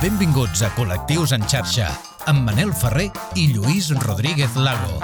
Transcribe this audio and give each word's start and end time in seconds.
Benvinguts 0.00 0.62
a 0.64 0.70
Col·lectius 0.72 1.34
en 1.36 1.42
xarxa, 1.44 1.90
amb 2.30 2.46
Manel 2.46 2.70
Ferrer 2.72 3.10
i 3.36 3.50
Lluís 3.52 3.90
Rodríguez 4.00 4.54
Lago. 4.56 4.96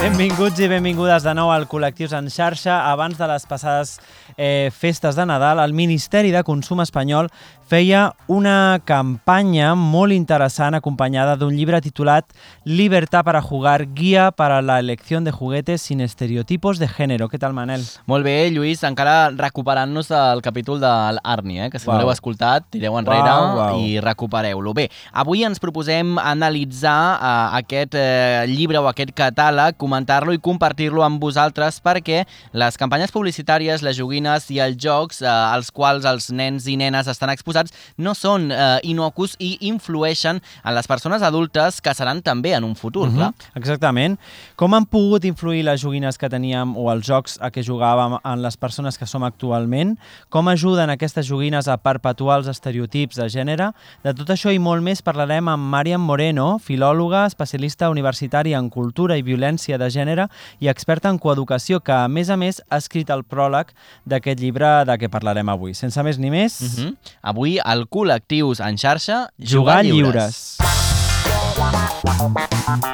Benvinguts 0.00 0.62
i 0.64 0.68
benvingudes 0.72 1.26
de 1.26 1.34
nou 1.36 1.50
al 1.52 1.66
Col·lectius 1.68 2.14
en 2.16 2.30
xarxa. 2.32 2.78
Abans 2.88 3.20
de 3.20 3.28
les 3.28 3.44
passades 3.44 3.98
eh, 4.38 4.72
festes 4.72 5.20
de 5.20 5.28
Nadal, 5.28 5.60
el 5.60 5.76
Ministeri 5.76 6.32
de 6.32 6.40
Consum 6.48 6.80
espanyol 6.80 7.28
feia 7.66 8.12
una 8.30 8.78
campanya 8.86 9.72
molt 9.74 10.14
interessant 10.14 10.76
acompanyada 10.78 11.34
d'un 11.38 11.54
llibre 11.58 11.80
titulat 11.82 12.30
Libertad 12.64 13.24
para 13.24 13.42
jugar, 13.42 13.86
guia 13.94 14.30
para 14.30 14.62
la 14.62 14.78
elección 14.78 15.24
de 15.24 15.32
juguetes 15.32 15.82
sin 15.82 16.00
estereotipos 16.00 16.78
de 16.78 16.86
género. 16.86 17.28
Què 17.28 17.38
tal, 17.42 17.54
Manel? 17.54 17.82
Molt 18.06 18.26
bé, 18.26 18.50
Lluís, 18.54 18.84
encara 18.86 19.30
recuperant-nos 19.34 20.10
del 20.10 20.42
capítol 20.46 20.78
de 20.82 20.92
l'Arni, 21.18 21.58
eh? 21.60 21.70
que 21.70 21.78
si 21.78 21.88
Uau. 21.88 21.96
no 21.96 22.04
l'heu 22.04 22.12
escoltat, 22.14 22.68
tireu 22.70 22.98
enrere 22.98 23.26
Uau, 23.26 23.56
uau. 23.56 23.82
i 23.82 23.98
recupereu-lo. 24.02 24.74
Bé, 24.74 24.86
avui 25.12 25.42
ens 25.46 25.62
proposem 25.62 26.16
analitzar 26.22 27.18
eh, 27.18 27.58
aquest 27.62 27.98
eh, 27.98 28.46
llibre 28.50 28.78
o 28.78 28.86
aquest 28.90 29.10
catàleg, 29.16 29.78
comentar-lo 29.78 30.34
i 30.34 30.42
compartir-lo 30.42 31.02
amb 31.06 31.22
vosaltres 31.22 31.80
perquè 31.82 32.22
les 32.54 32.78
campanyes 32.78 33.14
publicitàries, 33.14 33.82
les 33.82 33.98
joguines 33.98 34.50
i 34.54 34.62
els 34.62 34.78
jocs 34.78 35.22
eh, 35.22 35.30
als 35.30 35.74
quals 35.74 36.06
els 36.06 36.30
nens 36.30 36.70
i 36.70 36.78
nenes 36.78 37.10
estan 37.10 37.34
exposats 37.34 37.55
no 37.98 38.14
són 38.14 38.50
eh, 38.52 38.78
inocus 38.82 39.36
i 39.38 39.56
influeixen 39.68 40.40
en 40.64 40.74
les 40.74 40.86
persones 40.86 41.22
adultes 41.22 41.80
que 41.80 41.94
seran 41.94 42.22
també 42.22 42.52
en 42.56 42.64
un 42.64 42.74
futur, 42.76 43.08
clar. 43.14 43.32
Exactament. 43.54 44.18
Com 44.56 44.74
han 44.74 44.86
pogut 44.86 45.24
influir 45.24 45.62
les 45.64 45.80
joguines 45.80 46.18
que 46.18 46.28
teníem 46.28 46.76
o 46.76 46.90
els 46.92 47.06
jocs 47.06 47.38
a 47.40 47.50
què 47.50 47.62
jugàvem 47.64 48.18
en 48.22 48.42
les 48.42 48.56
persones 48.56 48.98
que 48.98 49.06
som 49.06 49.24
actualment? 49.24 49.96
Com 50.30 50.48
ajuden 50.48 50.90
aquestes 50.90 51.26
joguines 51.26 51.68
a 51.68 51.76
perpetuar 51.76 52.38
els 52.40 52.48
estereotips 52.52 53.16
de 53.16 53.28
gènere? 53.32 53.70
De 54.04 54.12
tot 54.14 54.28
això 54.34 54.52
i 54.52 54.58
molt 54.58 54.82
més 54.82 55.02
parlarem 55.02 55.48
amb 55.48 55.70
Mariam 55.72 56.00
Moreno, 56.02 56.58
filòloga, 56.62 57.26
especialista 57.26 57.90
universitària 57.90 58.58
en 58.58 58.70
cultura 58.70 59.16
i 59.16 59.22
violència 59.22 59.78
de 59.78 59.88
gènere 59.90 60.28
i 60.60 60.68
experta 60.68 61.08
en 61.08 61.18
coeducació, 61.18 61.80
que 61.80 61.92
a 61.92 62.08
més 62.08 62.30
a 62.30 62.36
més 62.36 62.60
ha 62.70 62.76
escrit 62.82 63.10
el 63.10 63.24
pròleg 63.24 63.72
d'aquest 64.04 64.40
llibre 64.40 64.84
de 64.88 64.96
què 65.00 65.08
parlarem 65.12 65.48
avui. 65.48 65.74
Sense 65.74 66.02
més 66.02 66.18
ni 66.18 66.30
més, 66.30 66.60
Uh 66.66 66.66
-huh. 66.66 66.96
Avui, 67.22 67.45
al 67.62 67.86
Col·lectius 67.92 68.60
en 68.66 68.78
xarxa, 68.80 69.18
jugar 69.38 69.82
lliures. 69.86 70.56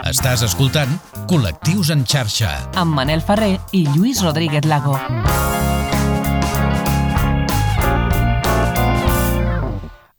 Estàs 0.08 0.44
escoltant 0.46 0.92
Col·lectius 1.30 1.92
en 1.94 2.04
xarxa. 2.04 2.52
amb 2.76 2.94
Manel 2.98 3.24
Ferrer 3.24 3.56
i 3.72 3.86
Lluís 3.94 4.22
Rodríguez 4.22 4.68
Lago. 4.68 4.98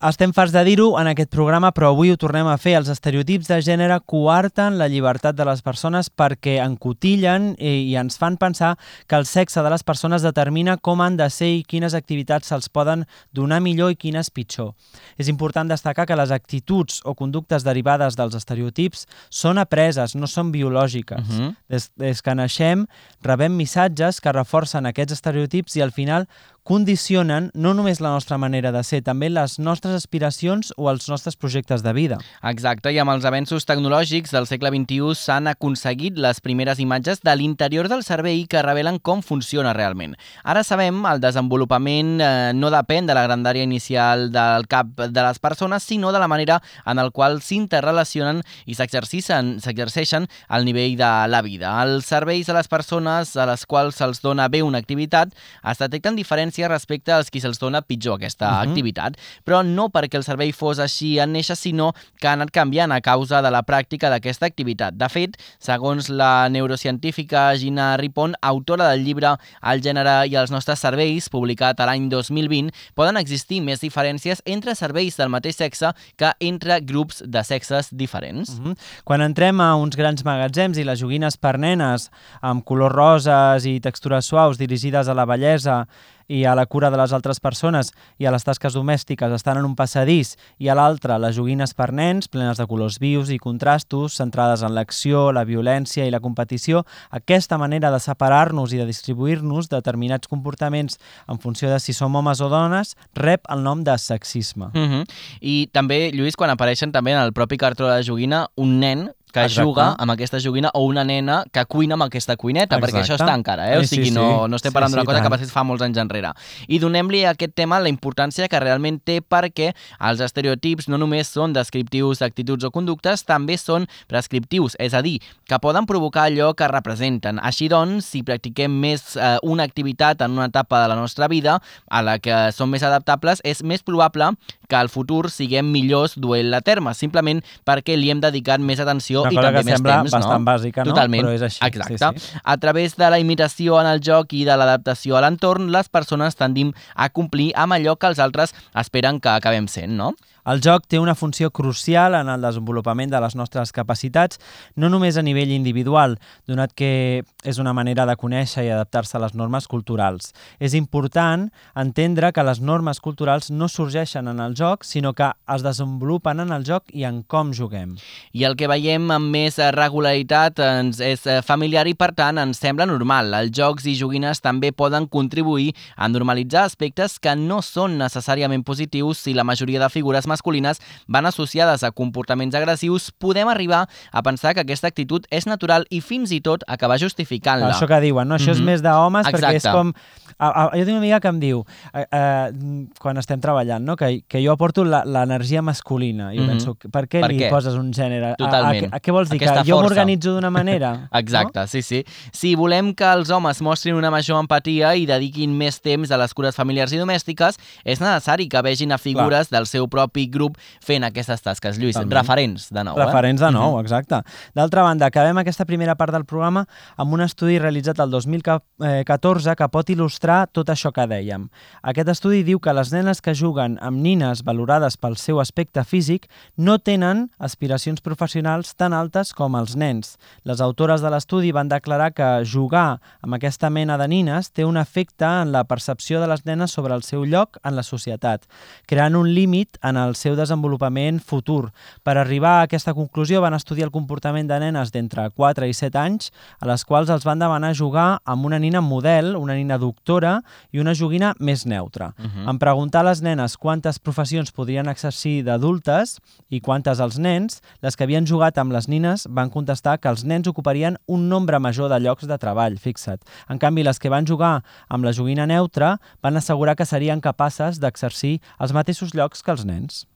Estem 0.04 0.34
farts 0.36 0.52
de 0.52 0.60
dir-ho 0.68 0.98
en 1.00 1.08
aquest 1.08 1.30
programa, 1.32 1.70
però 1.72 1.94
avui 1.94 2.10
ho 2.12 2.18
tornem 2.20 2.48
a 2.52 2.58
fer. 2.60 2.74
Els 2.76 2.90
estereotips 2.92 3.48
de 3.48 3.62
gènere 3.64 3.96
coarten 4.04 4.76
la 4.76 4.90
llibertat 4.92 5.38
de 5.38 5.46
les 5.48 5.62
persones 5.64 6.10
perquè 6.12 6.58
encotillen 6.60 7.54
i, 7.56 7.72
i 7.88 7.94
ens 7.96 8.20
fan 8.20 8.36
pensar 8.36 8.74
que 9.08 9.16
el 9.16 9.24
sexe 9.30 9.64
de 9.64 9.72
les 9.72 9.86
persones 9.88 10.26
determina 10.26 10.76
com 10.76 11.00
han 11.00 11.16
de 11.16 11.30
ser 11.32 11.48
i 11.54 11.62
quines 11.64 11.96
activitats 11.96 12.52
se'ls 12.52 12.68
poden 12.68 13.06
donar 13.32 13.62
millor 13.64 13.94
i 13.94 14.00
quines 14.02 14.28
pitjor. 14.28 14.74
És 15.16 15.30
important 15.32 15.72
destacar 15.72 16.04
que 16.10 16.20
les 16.20 16.36
actituds 16.36 17.00
o 17.08 17.16
conductes 17.16 17.64
derivades 17.64 18.20
dels 18.20 18.36
estereotips 18.36 19.06
són 19.32 19.62
apreses, 19.64 20.18
no 20.20 20.28
són 20.28 20.52
biològiques. 20.52 21.24
Uh 21.24 21.40
-huh. 21.40 21.56
Des, 21.70 21.92
des 21.96 22.22
que 22.22 22.36
naixem 22.36 22.88
rebem 23.22 23.56
missatges 23.56 24.20
que 24.20 24.36
reforcen 24.36 24.86
aquests 24.86 25.14
estereotips 25.14 25.78
i 25.78 25.82
al 25.82 25.94
final 25.94 26.28
condicionen 26.64 27.50
no 27.54 27.74
només 27.76 28.00
la 28.00 28.14
nostra 28.14 28.38
manera 28.40 28.72
de 28.72 28.82
ser, 28.88 29.02
també 29.04 29.28
les 29.30 29.58
nostres 29.60 29.98
aspiracions 29.98 30.72
o 30.78 30.88
els 30.90 31.10
nostres 31.12 31.36
projectes 31.36 31.84
de 31.84 31.92
vida. 31.94 32.18
Exacte, 32.48 32.94
i 32.96 33.00
amb 33.04 33.12
els 33.12 33.26
avenços 33.28 33.68
tecnològics 33.68 34.32
del 34.32 34.48
segle 34.48 34.72
XXI 34.72 35.18
s'han 35.20 35.50
aconseguit 35.52 36.16
les 36.16 36.40
primeres 36.40 36.80
imatges 36.80 37.20
de 37.20 37.36
l'interior 37.36 37.90
del 37.92 38.06
cervell 38.08 38.48
que 38.48 38.64
revelen 38.64 39.00
com 39.04 39.22
funciona 39.22 39.74
realment. 39.76 40.16
Ara 40.44 40.64
sabem, 40.64 41.02
el 41.10 41.20
desenvolupament 41.24 42.14
eh, 42.24 42.30
no 42.56 42.72
depèn 42.72 43.12
de 43.12 43.18
la 43.18 43.26
grandària 43.28 43.68
inicial 43.68 44.30
del 44.32 44.68
cap 44.72 44.96
de 45.04 45.28
les 45.28 45.44
persones, 45.44 45.84
sinó 45.84 46.14
de 46.16 46.24
la 46.24 46.32
manera 46.32 46.62
en 46.86 47.00
el 47.00 47.12
qual 47.12 47.42
s'interrelacionen 47.44 48.40
i 48.66 48.78
s'exerceixen 48.80 50.28
al 50.48 50.66
nivell 50.66 50.96
de 50.96 51.12
la 51.28 51.44
vida. 51.44 51.76
Els 51.84 52.08
cervells 52.08 52.48
de 52.48 52.56
les 52.56 52.72
persones 52.72 53.36
a 53.36 53.50
les 53.52 53.68
quals 53.68 54.00
se'ls 54.00 54.24
dona 54.24 54.48
bé 54.48 54.64
una 54.64 54.80
activitat 54.80 55.36
es 55.68 55.84
detecten 55.84 56.16
diferències 56.54 56.70
respecte 56.70 57.12
als 57.12 57.30
qui 57.32 57.42
se'ls 57.42 57.60
dona 57.60 57.82
pitjor 57.82 58.18
aquesta 58.18 58.50
Mhm. 58.62 58.70
activitat, 58.70 59.18
però 59.46 59.64
no 59.66 59.90
perquè 59.90 60.16
el 60.18 60.24
cervell 60.24 60.54
fos 60.54 60.80
així 60.80 61.20
en 61.20 61.34
néixer, 61.34 61.56
sinó 61.56 61.94
que 62.20 62.28
ha 62.28 62.34
anat 62.34 62.52
canviant 62.52 62.92
a 62.92 63.02
causa 63.02 63.42
de 63.42 63.50
la 63.52 63.64
pràctica 63.64 64.10
d'aquesta 64.10 64.46
activitat. 64.46 64.94
De 64.96 65.10
fet, 65.10 65.38
segons 65.60 66.10
la 66.10 66.48
neurocientífica 66.50 67.56
Gina 67.58 67.98
Ripon, 67.98 68.36
autora 68.42 68.90
del 68.92 69.04
llibre 69.04 69.38
El 69.62 69.82
gènere 69.82 70.28
i 70.28 70.36
els 70.36 70.52
nostres 70.52 70.80
cervells, 70.80 71.30
publicat 71.30 71.80
a 71.80 71.86
l'any 71.86 72.10
2020, 72.10 72.72
poden 72.94 73.18
existir 73.18 73.62
més 73.62 73.80
diferències 73.82 74.42
entre 74.46 74.76
cervells 74.76 75.18
del 75.18 75.30
mateix 75.30 75.56
sexe 75.56 75.94
que 76.18 76.32
entre 76.40 76.80
grups 76.82 77.24
de 77.26 77.44
sexes 77.44 77.90
diferents. 77.92 78.50
Uh 78.60 78.66
-huh. 78.66 78.78
Quan 79.04 79.22
entrem 79.22 79.60
a 79.62 79.76
uns 79.76 79.96
grans 79.96 80.24
magatzems 80.24 80.78
i 80.78 80.84
les 80.84 81.00
joguines 81.00 81.38
per 81.38 81.58
nenes 81.58 82.12
amb 82.42 82.64
colors 82.64 82.94
roses 82.94 83.66
i 83.66 83.80
textures 83.80 84.26
suaus 84.26 84.58
dirigides 84.58 85.08
a 85.08 85.14
la 85.14 85.26
bellesa 85.26 85.88
i 86.34 86.46
a 86.50 86.56
la 86.58 86.66
cura 86.66 86.90
de 86.90 86.98
les 86.98 87.14
altres 87.14 87.40
persones 87.40 87.92
i 88.18 88.26
a 88.26 88.32
les 88.34 88.46
tasques 88.46 88.74
domèstiques 88.74 89.32
estan 89.36 89.60
en 89.60 89.68
un 89.68 89.76
passadís 89.78 90.34
i 90.58 90.70
a 90.70 90.76
l'altre 90.78 91.20
les 91.22 91.36
joguines 91.38 91.76
per 91.78 91.92
nens 91.94 92.30
plenes 92.32 92.58
de 92.58 92.66
colors 92.70 92.98
vius 93.04 93.30
i 93.30 93.38
contrastos 93.42 94.18
centrades 94.18 94.64
en 94.66 94.74
l'acció, 94.74 95.28
la 95.32 95.46
violència 95.46 96.08
i 96.08 96.14
la 96.14 96.22
competició, 96.24 96.84
aquesta 97.14 97.60
manera 97.62 97.92
de 97.94 98.02
separar-nos 98.02 98.74
i 98.74 98.82
de 98.82 98.90
distribuir-nos 98.90 99.70
determinats 99.70 100.32
comportaments 100.32 100.98
en 101.30 101.38
funció 101.40 101.70
de 101.70 101.80
si 101.80 101.94
som 101.94 102.16
homes 102.16 102.42
o 102.42 102.50
dones 102.50 102.96
rep 103.14 103.46
el 103.54 103.62
nom 103.64 103.84
de 103.84 103.98
sexisme. 103.98 104.72
Uh 104.74 104.90
-huh. 104.90 105.06
I 105.42 105.70
també, 105.72 106.12
Lluís, 106.14 106.36
quan 106.36 106.50
apareixen 106.50 106.92
també 106.92 107.12
en 107.12 107.20
el 107.20 107.34
propi 107.34 107.58
cartró 107.58 107.88
de 107.88 107.98
la 107.98 108.04
joguina 108.04 108.48
un 108.56 108.80
nen 108.80 109.12
que 109.34 109.42
Exacte. 109.48 109.64
juga 109.66 109.96
amb 109.98 110.12
aquesta 110.14 110.38
joguina 110.40 110.70
o 110.78 110.84
una 110.86 111.04
nena 111.04 111.44
que 111.52 111.66
cuina 111.66 111.96
amb 111.98 112.04
aquesta 112.06 112.36
cuineta, 112.38 112.78
perquè 112.80 113.02
això 113.02 113.16
Exacte. 113.18 113.24
està 113.26 113.36
encara, 113.36 113.66
eh? 113.74 113.78
O 113.80 113.82
Sí, 113.82 113.88
sí, 113.88 113.96
sigui, 113.96 114.10
sí. 114.10 114.14
no, 114.16 114.48
no 114.48 114.56
estem 114.56 114.70
Sí, 114.70 114.74
parlant 114.76 114.92
sí, 114.92 114.96
d'una 114.96 115.06
cosa 115.06 115.18
tant. 115.18 115.26
que 115.26 115.32
va 115.34 115.40
ser 115.42 115.48
fa 115.52 115.64
molts 115.64 115.82
anys 115.82 115.98
enrere. 115.98 116.32
I 116.68 116.78
donem-li 116.80 117.24
a 117.26 117.32
aquest 117.34 117.56
tema 117.56 117.80
la 117.82 117.90
importància 117.90 118.48
que 118.48 118.60
realment 118.62 119.00
té 119.04 119.22
perquè 119.22 119.74
els 120.00 120.20
estereotips 120.22 120.88
no 120.88 120.98
només 121.02 121.28
són 121.34 121.52
descriptius 121.54 122.20
d'actituds 122.22 122.64
o 122.64 122.72
conductes, 122.72 123.26
també 123.26 123.58
són 123.58 123.88
prescriptius, 124.08 124.76
és 124.80 124.94
a 124.94 125.02
dir, 125.02 125.20
que 125.50 125.58
poden 125.60 125.88
provocar 125.90 126.28
allò 126.30 126.54
que 126.54 126.68
representen. 126.70 127.40
Així 127.42 127.68
doncs, 127.72 128.06
si 128.14 128.22
practiquem 128.24 128.72
més 128.72 129.16
eh, 129.18 129.38
una 129.42 129.64
activitat 129.64 130.22
en 130.22 130.32
una 130.38 130.46
etapa 130.52 130.82
de 130.84 130.90
la 130.90 130.96
nostra 130.96 131.28
vida 131.28 131.58
a 131.90 132.02
la 132.06 132.20
que 132.20 132.52
som 132.54 132.70
més 132.70 132.84
adaptables, 132.84 133.42
és 133.44 133.64
més 133.64 133.82
probable 133.82 134.30
que 134.70 134.76
al 134.76 134.90
futur 134.90 135.30
siguem 135.30 135.72
millors 135.72 136.14
duent-la 136.18 136.62
a 136.62 136.66
terme, 136.66 136.94
simplement 136.94 137.42
perquè 137.66 137.98
li 137.98 138.10
hem 138.14 138.22
dedicat 138.22 138.60
més 138.62 138.80
atenció 138.80 139.23
Una 139.24 139.32
i 139.32 139.38
cosa 139.38 139.48
també 139.48 139.60
que 139.60 139.66
més 139.70 139.78
sembla 139.80 139.96
temps, 139.98 140.16
bastant 140.18 140.44
no? 140.44 140.50
bàsica, 140.52 140.84
no? 140.84 140.94
Totalment. 140.94 141.26
Però 141.26 141.34
és 141.38 141.46
així, 141.50 141.62
Exacte. 141.68 141.98
sí, 141.98 142.28
sí. 142.28 142.42
A 142.44 142.58
través 142.58 142.98
de 143.00 143.10
la 143.14 143.20
imitació 143.24 143.80
en 143.82 143.90
el 143.90 144.04
joc 144.04 144.36
i 144.38 144.44
de 144.48 144.58
l'adaptació 144.60 145.18
a 145.18 145.24
l'entorn, 145.26 145.72
les 145.74 145.90
persones 145.90 146.38
tendim 146.40 146.74
a 146.96 147.10
complir 147.10 147.52
amb 147.56 147.80
allò 147.80 147.98
que 147.98 148.12
els 148.12 148.22
altres 148.24 148.56
esperen 148.84 149.20
que 149.24 149.34
acabem 149.34 149.68
sent, 149.72 149.96
no? 149.98 150.14
El 150.44 150.60
joc 150.60 150.90
té 150.92 151.00
una 151.00 151.16
funció 151.16 151.52
crucial 151.52 152.18
en 152.18 152.28
el 152.28 152.42
desenvolupament 152.44 153.12
de 153.14 153.20
les 153.24 153.36
nostres 153.40 153.72
capacitats, 153.72 154.40
no 154.76 154.90
només 154.92 155.16
a 155.16 155.24
nivell 155.24 155.54
individual, 155.56 156.18
donat 156.48 156.74
que 156.76 157.24
és 157.48 157.60
una 157.64 157.72
manera 157.74 158.04
de 158.10 158.16
conèixer 158.20 158.66
i 158.66 158.72
adaptar-se 158.74 159.16
a 159.16 159.22
les 159.24 159.38
normes 159.40 159.70
culturals. 159.72 160.34
És 160.60 160.76
important 160.76 161.48
entendre 161.80 162.34
que 162.36 162.44
les 162.44 162.60
normes 162.60 163.00
culturals 163.00 163.50
no 163.52 163.70
sorgeixen 163.72 164.28
en 164.28 164.42
el 164.44 164.58
joc, 164.60 164.84
sinó 164.84 165.14
que 165.16 165.30
es 165.56 165.64
desenvolupen 165.64 166.44
en 166.44 166.52
el 166.52 166.68
joc 166.68 166.92
i 166.92 167.08
en 167.08 167.22
com 167.24 167.54
juguem. 167.56 167.96
I 168.36 168.44
el 168.44 168.58
que 168.60 168.68
veiem 168.68 169.08
amb 169.16 169.32
més 169.32 169.62
regularitat 169.76 170.60
ens 170.64 171.00
és 171.00 171.24
eh, 171.28 171.40
familiar 171.46 171.86
i, 171.88 171.96
per 171.96 172.12
tant, 172.18 172.42
ens 172.42 172.60
sembla 172.60 172.88
normal. 172.90 173.32
Els 173.40 173.56
jocs 173.56 173.88
i 173.88 173.96
joguines 173.96 174.44
també 174.44 174.74
poden 174.76 175.08
contribuir 175.08 175.72
a 175.96 176.12
normalitzar 176.12 176.68
aspectes 176.68 177.16
que 177.24 177.36
no 177.40 177.62
són 177.64 177.96
necessàriament 178.02 178.68
positius 178.68 179.24
si 179.24 179.34
la 179.34 179.48
majoria 179.48 179.80
de 179.80 179.92
figures 179.94 180.28
masculines 180.34 180.82
van 181.08 181.30
associades 181.30 181.84
a 181.86 181.92
comportaments 181.94 182.58
agressius, 182.58 183.12
podem 183.22 183.48
arribar 183.54 183.86
a 184.12 184.24
pensar 184.26 184.56
que 184.58 184.66
aquesta 184.66 184.90
actitud 184.90 185.28
és 185.30 185.46
natural 185.50 185.86
i 185.94 186.02
fins 186.02 186.34
i 186.34 186.42
tot 186.42 186.66
acabar 186.68 186.98
justificant-la. 187.02 187.72
Això 187.74 187.88
que 187.88 188.02
diuen, 188.04 188.28
no? 188.28 188.36
Això 188.42 188.52
és 188.52 188.60
Mhm. 188.60 188.66
més 188.66 188.82
d'homes 188.84 189.28
perquè 189.28 189.56
és 189.62 189.68
com 189.70 189.94
A, 190.38 190.48
a, 190.50 190.70
jo 190.78 190.84
tinc 190.86 190.96
una 190.96 190.98
amiga 191.04 191.20
que 191.20 191.28
em 191.28 191.40
diu, 191.40 191.64
eh, 191.94 192.06
eh, 192.12 192.52
quan 193.00 193.18
estem 193.18 193.40
treballant, 193.42 193.84
no? 193.86 193.96
que, 193.96 194.24
que 194.28 194.42
jo 194.46 194.52
aporto 194.54 194.84
l'energia 194.86 195.62
masculina. 195.62 196.34
I 196.34 196.38
jo 196.38 196.44
Mhm. 196.44 196.50
penso, 196.50 196.76
per 196.92 197.08
què 197.08 197.22
Per 197.22 197.30
li 197.32 197.40
què? 197.40 197.50
poses 197.50 197.76
un 197.76 197.92
gènere? 197.94 198.34
A- 198.34 198.36
Totalment. 198.36 198.86
A, 198.92 198.96
a, 198.96 198.98
a, 198.98 199.00
què 199.02 199.12
vols 199.12 199.30
dir? 199.30 199.38
Aquesta 199.42 199.64
que 199.64 199.70
jo 199.72 199.82
m'organitzo 199.82 200.34
d'una 200.36 200.50
manera? 200.60 201.10
Exacte, 201.14 201.68
sí, 201.68 201.82
sí. 201.82 202.04
Si 202.32 202.56
volem 202.56 202.94
que 202.94 203.06
els 203.06 203.30
homes 203.30 203.62
mostrin 203.62 203.96
una 203.96 204.12
major 204.12 204.40
empatia 204.42 204.96
i 204.96 205.06
dediquin 205.06 205.54
més 205.58 205.80
temps 205.82 206.12
a 206.12 206.18
les 206.18 206.34
cures 206.34 206.56
familiars 206.56 206.92
i 206.94 206.98
domèstiques, 207.02 207.58
és 207.84 208.00
necessari 208.02 208.48
que 208.50 208.62
vegin 208.62 208.92
a 208.92 208.98
figures 208.98 209.50
del 209.50 209.66
seu 209.68 209.88
propi 209.88 210.28
grup 210.28 210.58
fent 210.84 211.04
aquestes 211.04 211.42
tasques. 211.42 211.78
Lluís, 211.78 211.96
També. 211.96 212.16
referents, 212.16 212.70
de 212.74 212.84
nou. 212.84 212.98
Referents 212.98 213.42
eh? 213.42 213.46
de 213.46 213.52
nou, 213.52 213.80
exacte. 213.80 214.22
D'altra 214.56 214.84
banda, 214.84 215.06
acabem 215.08 215.38
aquesta 215.42 215.66
primera 215.66 215.96
part 215.96 216.12
del 216.14 216.26
programa 216.26 216.66
amb 216.98 217.14
un 217.14 217.22
estudi 217.22 217.60
realitzat 217.60 218.00
el 218.04 218.10
2014 218.12 219.56
que 219.60 219.68
pot 219.74 219.90
il·lustrar 219.94 220.33
tot 220.52 220.70
això 220.74 220.92
que 220.96 221.06
dèiem. 221.10 221.48
Aquest 221.82 222.10
estudi 222.14 222.44
diu 222.48 222.60
que 222.64 222.74
les 222.76 222.92
nenes 222.94 223.22
que 223.24 223.36
juguen 223.38 223.78
amb 223.82 224.02
nines 224.04 224.44
valorades 224.48 224.98
pel 224.98 225.18
seu 225.22 225.40
aspecte 225.44 225.84
físic 225.88 226.30
no 226.58 226.78
tenen 226.80 227.28
aspiracions 227.38 228.04
professionals 228.04 228.74
tan 228.76 228.94
altes 228.94 229.34
com 229.38 229.58
els 229.60 229.76
nens. 229.80 230.18
Les 230.44 230.62
autores 230.62 231.04
de 231.04 231.12
l'estudi 231.14 231.52
van 231.56 231.72
declarar 231.72 232.12
que 232.18 232.30
jugar 232.46 233.00
amb 233.22 233.38
aquesta 233.38 233.70
mena 233.70 233.98
de 233.98 234.08
nines 234.08 234.52
té 234.52 234.66
un 234.66 234.78
efecte 234.78 235.26
en 235.26 235.52
la 235.54 235.64
percepció 235.70 236.22
de 236.22 236.28
les 236.32 236.46
nenes 236.46 236.72
sobre 236.72 236.96
el 236.96 237.04
seu 237.04 237.26
lloc 237.26 237.60
en 237.64 237.76
la 237.76 237.84
societat, 237.84 238.48
creant 238.88 239.16
un 239.16 239.30
límit 239.34 239.78
en 239.84 239.98
el 239.98 240.16
seu 240.20 240.36
desenvolupament 240.40 241.22
futur. 241.22 241.72
Per 242.04 242.18
arribar 242.18 242.60
a 242.60 242.66
aquesta 242.68 242.94
conclusió 242.94 243.42
van 243.42 243.58
estudiar 243.58 243.88
el 243.88 243.96
comportament 243.96 244.50
de 244.50 244.60
nenes 244.60 244.92
d'entre 244.94 245.30
4 245.36 245.70
i 245.70 245.74
7 245.74 246.00
anys, 246.00 246.32
a 246.60 246.68
les 246.70 246.86
quals 246.86 247.12
els 247.14 247.26
van 247.28 247.42
demanar 247.42 247.74
jugar 247.78 248.20
amb 248.26 248.46
una 248.46 248.60
nina 248.60 248.82
model, 248.82 249.36
una 249.36 249.56
nina 249.58 249.78
doctora 250.14 250.42
i 250.72 250.80
una 250.80 250.94
joguina 250.94 251.34
més 251.40 251.66
neutra. 251.66 252.14
Uh 252.18 252.26
-huh. 252.26 252.50
En 252.50 252.60
preguntar 252.60 253.02
a 253.02 253.10
les 253.10 253.22
nenes 253.22 253.58
quantes 253.58 254.00
professions 254.00 254.52
podrien 254.52 254.88
exercir 254.88 255.44
d'adultes 255.44 256.20
i 256.50 256.62
quantes 256.62 257.00
als 257.00 257.18
nens, 257.18 257.62
les 257.82 257.96
que 257.96 258.04
havien 258.04 258.26
jugat 258.26 258.58
amb 258.58 258.72
les 258.72 258.88
nines 258.88 259.28
van 259.30 259.50
contestar 259.50 260.00
que 260.00 260.10
els 260.10 260.24
nens 260.24 260.48
ocuparien 260.48 260.98
un 261.08 261.30
nombre 261.30 261.60
major 261.60 261.90
de 261.90 262.00
llocs 262.00 262.28
de 262.28 262.38
treball, 262.38 262.78
fixa't. 262.78 263.22
En 263.50 263.58
canvi, 263.58 263.84
les 263.84 264.00
que 264.00 264.10
van 264.10 264.26
jugar 264.26 264.64
amb 264.90 265.04
la 265.04 265.14
joguina 265.14 265.46
neutra 265.46 266.00
van 266.22 266.38
assegurar 266.38 266.76
que 266.76 266.86
serien 266.86 267.22
capaces 267.22 267.80
d'exercir 267.80 268.42
els 268.60 268.74
mateixos 268.74 269.14
llocs 269.14 269.42
que 269.42 269.52
els 269.52 269.66
nens. 269.66 270.08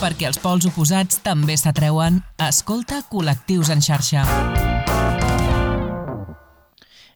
Perquè 0.00 0.26
els 0.26 0.38
pols 0.38 0.66
oposats 0.66 1.20
també 1.22 1.56
s'atreuen, 1.56 2.22
escolta 2.38 3.02
Col·lectius 3.10 3.70
en 3.70 3.80
xarxa. 3.80 4.75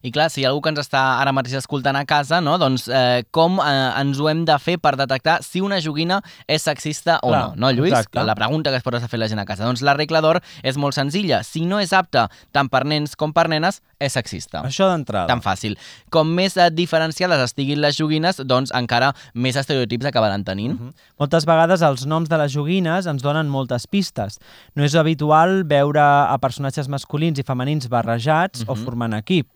I 0.01 0.11
clar, 0.11 0.29
si 0.33 0.41
hi 0.41 0.45
ha 0.45 0.49
algú 0.49 0.61
que 0.65 0.71
ens 0.73 0.81
està 0.81 1.01
ara 1.21 1.33
mateix 1.35 1.55
escoltant 1.59 1.97
a 1.97 2.03
casa, 2.09 2.41
no? 2.41 2.57
doncs 2.61 2.87
eh, 2.89 3.23
com 3.31 3.59
eh, 3.61 3.71
ens 4.01 4.19
ho 4.19 4.29
hem 4.31 4.43
de 4.47 4.57
fer 4.61 4.77
per 4.81 4.95
detectar 4.99 5.39
si 5.45 5.61
una 5.61 5.79
joguina 5.83 6.21
és 6.47 6.65
sexista 6.65 7.19
o 7.21 7.29
Clar, 7.31 7.41
no, 7.53 7.67
no, 7.67 7.71
Lluís? 7.75 7.93
exacte. 7.93 8.23
La 8.25 8.35
pregunta 8.35 8.71
que 8.71 8.81
es 8.81 8.85
pot 8.85 8.97
fer 9.01 9.19
la 9.19 9.29
gent 9.31 9.41
a 9.41 9.45
casa. 9.45 9.65
Doncs 9.67 9.83
la 9.85 9.95
regla 9.97 10.21
d'or 10.23 10.41
és 10.63 10.77
molt 10.81 10.97
senzilla. 10.97 11.41
Si 11.47 11.65
no 11.65 11.79
és 11.81 11.93
apta 11.93 12.27
tant 12.51 12.69
per 12.71 12.83
nens 12.89 13.15
com 13.15 13.33
per 13.33 13.47
nenes, 13.51 13.81
és 14.01 14.13
sexista. 14.17 14.63
Això 14.65 14.89
d'entrada. 14.89 15.27
Tan 15.29 15.43
fàcil. 15.45 15.77
Com 16.13 16.31
més 16.33 16.57
eh, 16.57 16.69
diferenciades 16.73 17.45
estiguin 17.45 17.81
les 17.83 17.97
joguines, 17.99 18.41
doncs 18.47 18.73
encara 18.77 19.11
més 19.33 19.59
estereotips 19.59 20.09
acabaran 20.09 20.45
tenint. 20.47 20.77
Mhm. 20.79 20.93
Moltes 21.21 21.45
vegades 21.45 21.85
els 21.85 22.05
noms 22.09 22.29
de 22.29 22.41
les 22.41 22.51
joguines 22.53 23.05
ens 23.05 23.21
donen 23.21 23.49
moltes 23.49 23.85
pistes. 23.87 24.39
No 24.75 24.83
és 24.83 24.95
habitual 24.95 25.63
veure 25.69 26.01
a 26.01 26.37
personatges 26.41 26.89
masculins 26.89 27.39
i 27.39 27.45
femenins 27.45 27.87
barrejats 27.91 28.65
o 28.67 28.75
formant 28.75 29.13
equip. 29.17 29.47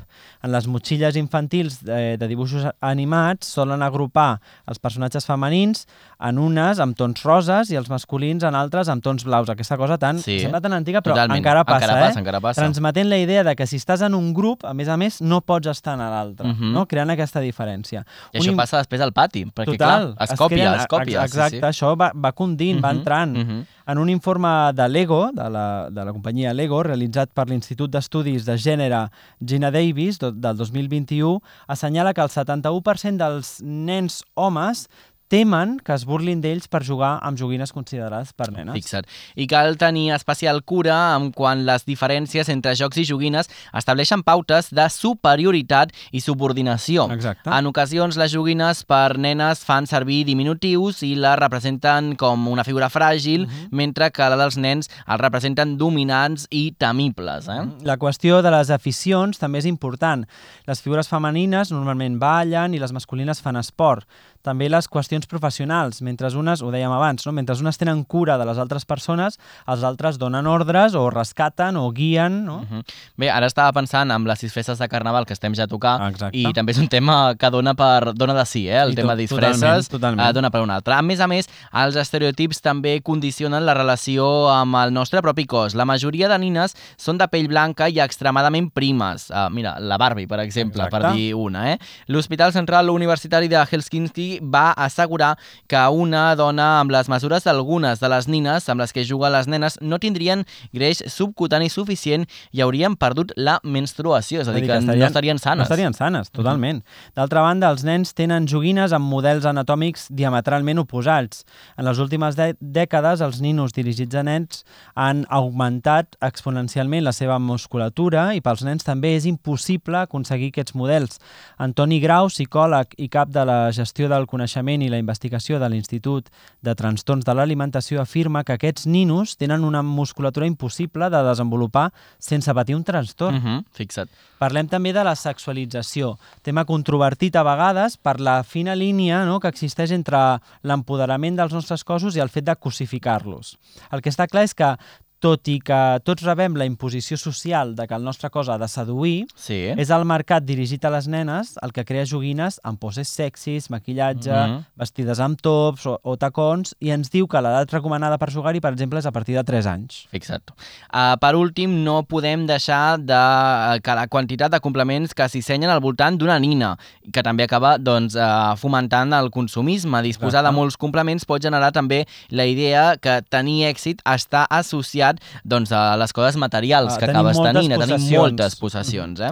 En 0.44 0.52
les 0.52 0.68
motxilles 0.68 1.16
infantils 1.16 1.80
de, 1.84 2.18
de 2.18 2.28
dibuixos 2.28 2.66
animats 2.82 3.48
solen 3.48 3.82
agrupar 3.82 4.40
els 4.70 4.80
personatges 4.80 5.26
femenins 5.26 5.86
en 6.20 6.38
unes 6.40 6.80
amb 6.80 6.96
tons 6.98 7.24
roses 7.24 7.72
i 7.72 7.76
els 7.80 7.90
masculins 7.90 8.44
en 8.44 8.56
altres 8.56 8.90
amb 8.90 9.04
tons 9.04 9.24
blaus. 9.26 9.50
Aquesta 9.50 9.78
cosa 9.78 9.98
tan, 9.98 10.20
Sí. 10.20 10.40
sembla 10.40 10.62
tan 10.62 10.74
antiga, 10.74 11.02
però 11.02 11.14
Totalment. 11.16 11.38
encara 11.38 11.64
passa, 11.64 11.86
Encara 11.86 12.00
eh? 12.00 12.08
passa, 12.08 12.20
encara 12.20 12.40
passa. 12.42 12.62
Transmetent 12.62 13.10
la 13.10 13.18
idea 13.18 13.44
de 13.44 13.56
que 13.56 13.66
si 13.68 13.78
estàs 13.78 14.02
en 14.06 14.14
un 14.14 14.34
grup, 14.34 14.66
a 14.66 14.74
més 14.74 14.88
a 14.88 14.98
més, 14.98 15.22
no 15.22 15.42
pots 15.42 15.68
estar 15.68 15.94
en 15.94 16.00
l'altre, 16.00 16.48
Mhm. 16.48 16.72
no? 16.74 16.86
creant 16.88 17.10
aquesta 17.10 17.42
diferència. 17.42 18.06
I 18.34 18.40
això 18.40 18.50
im- 18.52 18.58
passa 18.58 18.78
després 18.78 19.02
al 19.02 19.14
pati, 19.14 19.46
perquè 19.46 19.66
Total, 19.78 20.14
clar, 20.16 20.30
es 20.30 20.38
copia, 20.38 20.58
creen- 20.58 20.80
es 20.82 20.88
copia. 20.88 21.24
ex- 21.24 21.34
Exacte, 21.34 21.56
sí, 21.58 21.62
sí. 21.62 21.66
això 21.66 21.98
va, 21.98 22.12
va 22.16 22.32
condint, 22.34 22.84
va 22.84 22.92
Mhm, 22.94 22.98
entrant. 23.00 23.38
mhm. 23.38 23.66
En 23.88 24.00
un 24.00 24.10
informe 24.10 24.50
de 24.74 24.88
Lego, 24.90 25.30
de 25.32 25.48
la, 25.50 25.90
de 25.92 26.06
la 26.06 26.12
companyia 26.12 26.56
Lego, 26.58 26.80
realitzat 26.84 27.30
per 27.38 27.46
l'Institut 27.52 27.92
d'Estudis 27.94 28.48
de 28.48 28.56
Gènere 28.58 29.04
Gina 29.46 29.70
Davis, 29.70 30.18
del 30.18 30.58
2021, 30.58 31.38
assenyala 31.68 32.16
que 32.18 32.26
el 32.26 32.34
71% 32.34 33.22
dels 33.22 33.60
nens 33.62 34.24
homes 34.34 34.88
temen 35.36 35.80
que 35.84 35.92
es 35.96 36.06
burlin 36.08 36.40
d'ells 36.44 36.70
per 36.72 36.84
jugar 36.88 37.18
amb 37.26 37.40
joguines 37.40 37.74
considerades 37.76 38.32
per 38.38 38.48
nenes. 38.54 38.76
Fixa't. 38.78 39.08
I 39.36 39.48
cal 39.52 39.76
tenir 39.82 40.14
especial 40.16 40.62
cura 40.64 40.96
amb 41.16 41.34
quan 41.36 41.66
les 41.68 41.84
diferències 41.88 42.48
entre 42.54 42.76
jocs 42.80 43.02
i 43.02 43.06
joguines 43.10 43.50
estableixen 43.76 44.24
pautes 44.24 44.70
de 44.72 44.86
superioritat 44.94 45.92
i 46.16 46.22
subordinació. 46.24 47.10
Exacte. 47.12 47.50
En 47.52 47.68
ocasions, 47.68 48.16
les 48.18 48.32
joguines 48.32 48.84
per 48.88 49.18
nenes 49.20 49.64
fan 49.68 49.88
servir 49.90 50.24
diminutius 50.28 51.02
i 51.04 51.16
la 51.20 51.36
representen 51.40 52.14
com 52.20 52.48
una 52.48 52.64
figura 52.64 52.90
fràgil, 52.90 53.46
Mhm. 53.48 53.68
mentre 53.72 54.12
que 54.12 54.30
la 54.30 54.38
dels 54.38 54.58
nens 54.58 54.90
els 55.08 55.22
representen 55.22 55.78
dominants 55.78 56.48
i 56.50 56.72
temibles. 56.78 57.48
Eh? 57.50 57.62
La 57.84 57.98
qüestió 57.98 58.42
de 58.42 58.52
les 58.52 58.70
aficions 58.70 59.38
també 59.38 59.60
és 59.60 59.66
important. 59.66 60.26
Les 60.66 60.82
figures 60.82 61.08
femenines 61.10 61.72
normalment 61.72 62.20
ballen 62.20 62.74
i 62.74 62.80
les 62.80 62.92
masculines 62.94 63.42
fan 63.42 63.58
esport. 63.58 64.06
També 64.46 64.68
les 64.70 64.86
qüestions 64.92 65.26
professionals. 65.28 66.02
Mentre 66.06 66.30
unes, 66.38 66.62
ho 66.62 66.70
dèiem 66.74 66.92
abans, 66.94 67.26
no? 67.26 67.32
mentre 67.34 67.56
unes 67.58 67.78
tenen 67.82 68.04
cura 68.06 68.38
de 68.38 68.46
les 68.46 68.60
altres 68.62 68.86
persones, 68.86 69.40
els 69.68 69.84
altres 69.88 70.20
donen 70.22 70.46
ordres 70.48 70.94
o 70.96 71.08
rescaten 71.10 71.78
o 71.82 71.90
guien. 71.92 72.44
No? 72.46 72.60
Mhm. 72.70 72.84
Bé, 73.18 73.30
ara 73.32 73.48
estava 73.50 73.74
pensant 73.74 74.12
amb 74.12 74.28
les 74.28 74.40
sis 74.40 74.54
festes 74.54 74.78
de 74.80 74.88
Carnaval 74.92 75.26
que 75.26 75.34
estem 75.34 75.56
ja 75.58 75.64
a 75.66 75.68
tocar 75.72 75.96
Exacte. 76.10 76.38
i 76.38 76.52
també 76.54 76.72
és 76.76 76.80
un 76.80 76.88
tema 76.88 77.34
que 77.40 77.50
dona 77.50 77.74
per 77.74 78.14
dona 78.14 78.34
de 78.38 78.46
sí, 78.46 78.68
eh? 78.70 78.82
el 78.84 78.94
I 78.94 78.96
tema 78.96 79.16
de 79.16 79.24
disfresses 79.24 79.90
totalment, 79.90 79.90
totalment. 79.92 80.30
eh, 80.30 80.34
dona 80.34 80.52
per 80.52 80.62
un 80.62 80.70
altre. 80.72 80.94
A 80.94 81.02
més 81.02 81.20
a 81.20 81.28
més, 81.28 81.50
els 81.74 81.96
estereotips 81.96 82.62
també 82.62 83.02
condicionen 83.02 83.66
la 83.66 83.74
relació 83.74 84.50
amb 84.52 84.76
el 84.84 84.94
nostre 84.94 85.22
propi 85.22 85.46
cos. 85.46 85.74
La 85.76 85.86
majoria 85.86 86.30
de 86.30 86.38
nines 86.38 86.76
són 86.98 87.18
de 87.18 87.28
pell 87.28 87.48
blanca 87.48 87.90
i 87.90 88.00
extremadament 88.00 88.70
primes. 88.74 89.30
Uh, 89.32 89.50
mira, 89.50 89.80
la 89.80 89.98
Barbie, 89.98 90.28
per 90.28 90.40
exemple, 90.42 90.84
Exacte. 90.84 91.02
per 91.02 91.14
dir 91.16 91.34
una. 91.34 91.72
Eh? 91.74 91.80
L'Hospital 92.08 92.54
Central 92.54 92.90
Universitari 92.90 93.48
de 93.48 93.64
Helsinki 93.66 94.35
va 94.42 94.72
assegurar 94.72 95.36
que 95.68 95.82
una 95.92 96.36
dona 96.36 96.80
amb 96.80 96.92
les 96.92 97.10
mesures 97.12 97.46
d'algunes 97.46 98.00
de 98.00 98.10
les 98.12 98.28
nines 98.28 98.70
amb 98.70 98.82
les 98.82 98.94
que 98.94 99.06
juguen 99.06 99.34
les 99.34 99.48
nenes 99.48 99.78
no 99.82 100.00
tindrien 100.00 100.46
greix 100.74 101.04
subcutani 101.12 101.70
suficient 101.70 102.26
i 102.52 102.62
haurien 102.62 102.96
perdut 102.96 103.34
la 103.36 103.60
menstruació, 103.64 104.42
és 104.42 104.50
a 104.50 104.56
dir, 104.56 104.66
que, 104.68 104.80
no 104.86 105.08
estarien 105.08 105.40
sanes. 105.40 105.64
No 105.64 105.68
estarien 105.68 105.94
sanes, 105.98 106.32
totalment. 106.34 106.82
D'altra 107.16 107.44
banda, 107.46 107.70
els 107.72 107.86
nens 107.88 108.14
tenen 108.18 108.48
joguines 108.50 108.94
amb 108.96 109.10
models 109.10 109.46
anatòmics 109.50 110.08
diametralment 110.16 110.82
oposats. 110.84 111.46
En 111.78 111.88
les 111.88 112.00
últimes 112.02 112.38
dè- 112.38 112.56
dècades, 112.60 113.22
els 113.26 113.42
ninos 113.44 113.76
dirigits 113.76 114.16
a 114.16 114.24
nens 114.26 114.64
han 114.96 115.26
augmentat 115.30 116.18
exponencialment 116.26 117.06
la 117.06 117.14
seva 117.16 117.40
musculatura 117.40 118.30
i 118.36 118.42
pels 118.46 118.66
nens 118.68 118.86
també 118.86 119.16
és 119.16 119.28
impossible 119.30 120.02
aconseguir 120.04 120.52
aquests 120.54 120.76
models. 120.76 121.20
Antoni 121.62 122.00
Grau, 122.04 122.30
psicòleg 122.32 122.96
i 122.98 123.10
cap 123.12 123.32
de 123.34 123.46
la 123.48 123.60
gestió 123.76 124.10
del 124.12 124.25
coneixement 124.28 124.82
i 124.82 124.90
la 124.90 125.00
investigació 125.02 125.60
de 125.60 125.70
l'Institut 125.70 126.30
de 126.66 126.76
Trastorns 126.76 127.26
de 127.26 127.36
l'Alimentació, 127.36 128.02
afirma 128.02 128.44
que 128.44 128.56
aquests 128.56 128.86
ninos 128.88 129.38
tenen 129.38 129.64
una 129.64 129.84
musculatura 129.84 130.48
impossible 130.48 131.10
de 131.10 131.24
desenvolupar 131.24 131.92
sense 132.20 132.54
patir 132.54 132.76
un 132.76 132.84
trastorn. 132.84 133.36
Uh 133.36 133.44
-huh, 133.44 133.64
fixa't. 133.72 134.10
Parlem 134.40 134.68
també 134.68 134.92
de 134.94 135.04
la 135.04 135.16
sexualització, 135.16 136.18
tema 136.42 136.66
controvertit 136.66 137.36
a 137.36 137.44
vegades 137.44 137.98
per 137.98 138.20
la 138.20 138.44
fina 138.44 138.76
línia 138.76 139.24
no, 139.26 139.40
que 139.40 139.48
existeix 139.48 139.92
entre 139.92 140.42
l'empoderament 140.62 141.36
dels 141.36 141.54
nostres 141.54 141.84
cossos 141.84 142.16
i 142.16 142.20
el 142.20 142.30
fet 142.30 142.46
de 142.46 142.56
cosificar-los. 142.56 143.58
El 143.92 144.02
que 144.02 144.10
està 144.10 144.28
clar 144.28 144.44
és 144.44 144.54
que 144.54 144.76
tot 145.20 145.48
i 145.48 145.60
que 145.60 146.00
tots 146.06 146.24
rebem 146.24 146.56
la 146.56 146.66
imposició 146.66 147.18
social 147.18 147.76
de 147.76 147.88
que 147.88 147.96
el 147.96 148.04
nostre 148.04 148.30
cos 148.30 148.50
ha 148.50 148.58
de 148.58 148.68
seduir, 148.68 149.26
Sí. 149.36 149.72
és 149.78 149.90
el 149.90 150.04
mercat 150.06 150.44
dirigit 150.44 150.84
a 150.86 150.90
les 150.90 151.08
nenes 151.08 151.56
el 151.64 151.72
que 151.72 151.86
crea 151.86 152.06
joguines 152.06 152.60
amb 152.64 152.80
poses 152.80 153.08
sexis, 153.08 153.70
maquillatge, 153.70 154.32
Mhm. 154.32 154.66
vestides 154.78 155.20
amb 155.20 155.40
tops 155.42 155.86
o, 155.86 156.00
o 156.04 156.18
tacons, 156.18 156.76
i 156.80 156.90
ens 156.92 157.10
diu 157.10 157.28
que 157.28 157.42
l'edat 157.42 157.72
recomanada 157.72 158.18
per 158.18 158.30
jugar-hi, 158.32 158.60
per 158.60 158.74
exemple, 158.74 159.00
és 159.00 159.06
a 159.06 159.12
partir 159.12 159.36
de 159.36 159.44
3 159.44 159.66
anys. 159.66 160.08
Fixa't. 160.12 160.52
Uh, 160.94 161.16
per 161.22 161.36
últim, 161.36 161.84
no 161.84 162.04
podem 162.04 162.46
deixar 162.46 162.98
de 163.00 163.14
eh, 163.14 163.80
que 163.82 163.96
la 163.96 164.08
quantitat 164.08 164.52
de 164.52 164.60
complements 164.60 165.14
que 165.14 165.28
s'hissenyen 165.30 165.70
al 165.70 165.80
voltant 165.82 166.18
d'una 166.18 166.40
nina, 166.40 166.78
que 167.14 167.24
també 167.24 167.44
acaba 167.44 167.78
doncs, 167.78 168.16
uh, 168.16 168.56
fomentant 168.58 169.14
el 169.14 169.30
consumisme. 169.32 170.02
Disposar 170.02 170.42
Exacte. 170.42 170.52
de 170.52 170.60
molts 170.60 170.78
complements 170.78 171.26
pot 171.26 171.42
generar 171.42 171.72
també 171.72 172.06
la 172.30 172.46
idea 172.46 172.98
que 172.98 173.22
tenir 173.30 173.64
èxit 173.72 174.02
està 174.04 174.46
associat 174.50 175.05
doncs, 175.44 175.72
a 175.72 175.96
les 175.98 176.14
coses 176.14 176.36
materials 176.38 176.94
A 176.96 176.98
que 177.00 177.06
acabes 177.12 177.38
tenint, 177.38 177.72
a 177.74 177.78
tenir 177.78 177.96
possessions. 177.96 178.20
moltes 178.22 178.56
possessions. 178.56 179.20
Eh? 179.20 179.32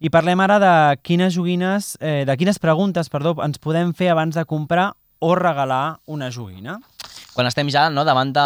I 0.00 0.10
parlem 0.10 0.40
ara 0.40 0.58
de 0.60 0.72
quines 1.02 1.32
joguines, 1.34 1.96
eh, 2.00 2.24
de 2.26 2.36
quines 2.36 2.58
preguntes, 2.58 3.08
perdó, 3.08 3.36
ens 3.44 3.58
podem 3.58 3.94
fer 3.94 4.10
abans 4.12 4.34
de 4.34 4.44
comprar 4.44 4.92
o 5.20 5.34
regalar 5.34 5.98
una 6.06 6.30
joguina. 6.30 6.80
quan 7.34 7.48
estem 7.48 7.66
ja 7.68 7.88
no, 7.90 8.04
davant 8.06 8.30
de, 8.32 8.42